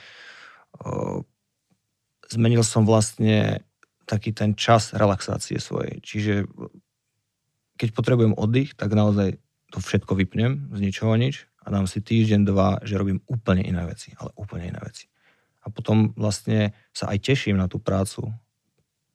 [2.29, 3.61] zmenil som vlastne
[4.03, 6.01] taký ten čas relaxácie svojej.
[6.03, 6.33] Čiže
[7.79, 9.39] keď potrebujem oddych, tak naozaj
[9.73, 13.87] to všetko vypnem z ničoho nič a dám si týždeň, dva, že robím úplne iné
[13.87, 15.09] veci, ale úplne iné veci.
[15.63, 18.27] A potom vlastne sa aj teším na tú prácu,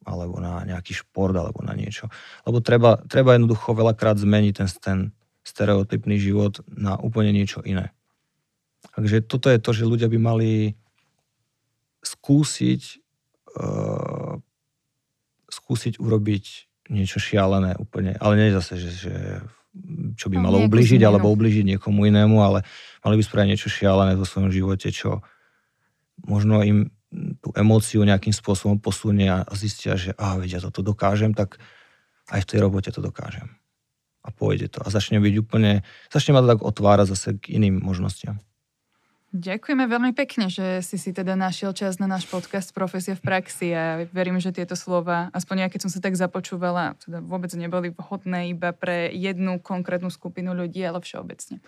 [0.08, 2.08] alebo na nejaký šport, alebo na niečo.
[2.48, 4.98] Lebo treba, treba jednoducho veľakrát zmeniť ten, ten
[5.44, 7.92] stereotypný život na úplne niečo iné.
[8.96, 10.72] Takže toto je to, že ľudia by mali
[12.08, 12.82] skúsiť
[13.60, 14.40] uh,
[15.48, 16.44] skúsiť urobiť
[16.88, 19.14] niečo šialené úplne, ale nie zase, že, že
[20.16, 22.64] čo by no, malo ubližiť, alebo ubližiť niekomu inému, ale
[23.04, 25.20] mali by spraviť niečo šialené vo svojom živote, čo
[26.24, 26.88] možno im
[27.40, 31.56] tú emóciu nejakým spôsobom posunie a zistia, že a vedia, toto dokážem, tak
[32.28, 33.48] aj v tej robote to dokážem.
[34.20, 34.84] A pôjde to.
[34.84, 35.80] A začne byť úplne,
[36.12, 38.36] začne ma to tak otvárať zase k iným možnostiam.
[39.28, 43.76] Ďakujeme veľmi pekne, že si si teda našiel čas na náš podcast Profesia v praxi
[43.76, 47.92] a verím, že tieto slova, aspoň ja keď som sa tak započúvala, teda vôbec neboli
[47.92, 51.60] vhodné iba pre jednu konkrétnu skupinu ľudí, ale všeobecne.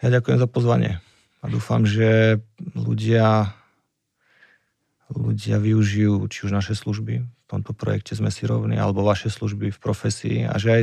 [0.00, 1.04] Ja ďakujem za pozvanie
[1.44, 2.40] a dúfam, že
[2.72, 3.52] ľudia,
[5.12, 9.76] ľudia využijú či už naše služby, v tomto projekte sme si rovní, alebo vaše služby
[9.76, 10.82] v profesii a že aj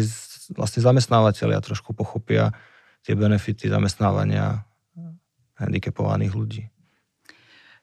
[0.54, 2.54] vlastne zamestnávateľia trošku pochopia
[3.02, 4.70] tie benefity zamestnávania
[5.60, 6.64] handicapovaných ľudí.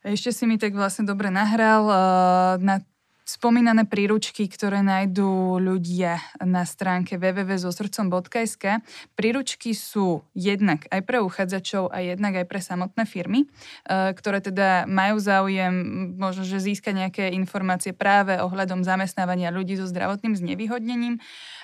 [0.02, 1.94] Ešte si mi tak vlastne dobre nahral uh,
[2.58, 2.82] na
[3.22, 8.82] spomínané príručky, ktoré nájdú ľudia na stránke www.zosrdcom.sk.
[9.14, 14.90] Príručky sú jednak aj pre uchádzačov a jednak aj pre samotné firmy, uh, ktoré teda
[14.90, 15.70] majú záujem
[16.18, 21.22] možno, že získať nejaké informácie práve ohľadom zamestnávania ľudí so zdravotným znevýhodnením.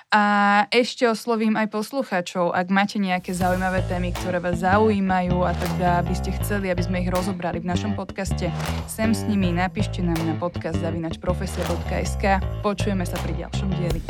[0.09, 6.01] A ešte oslovím aj poslucháčov, ak máte nejaké zaujímavé témy, ktoré vás zaujímajú a teda
[6.01, 8.49] by ste chceli, aby sme ich rozobrali v našom podcaste,
[8.89, 12.41] sem s nimi napíšte nám na podcast zavinačprofesia.sk.
[12.65, 14.01] Počujeme sa pri ďalšom dieli.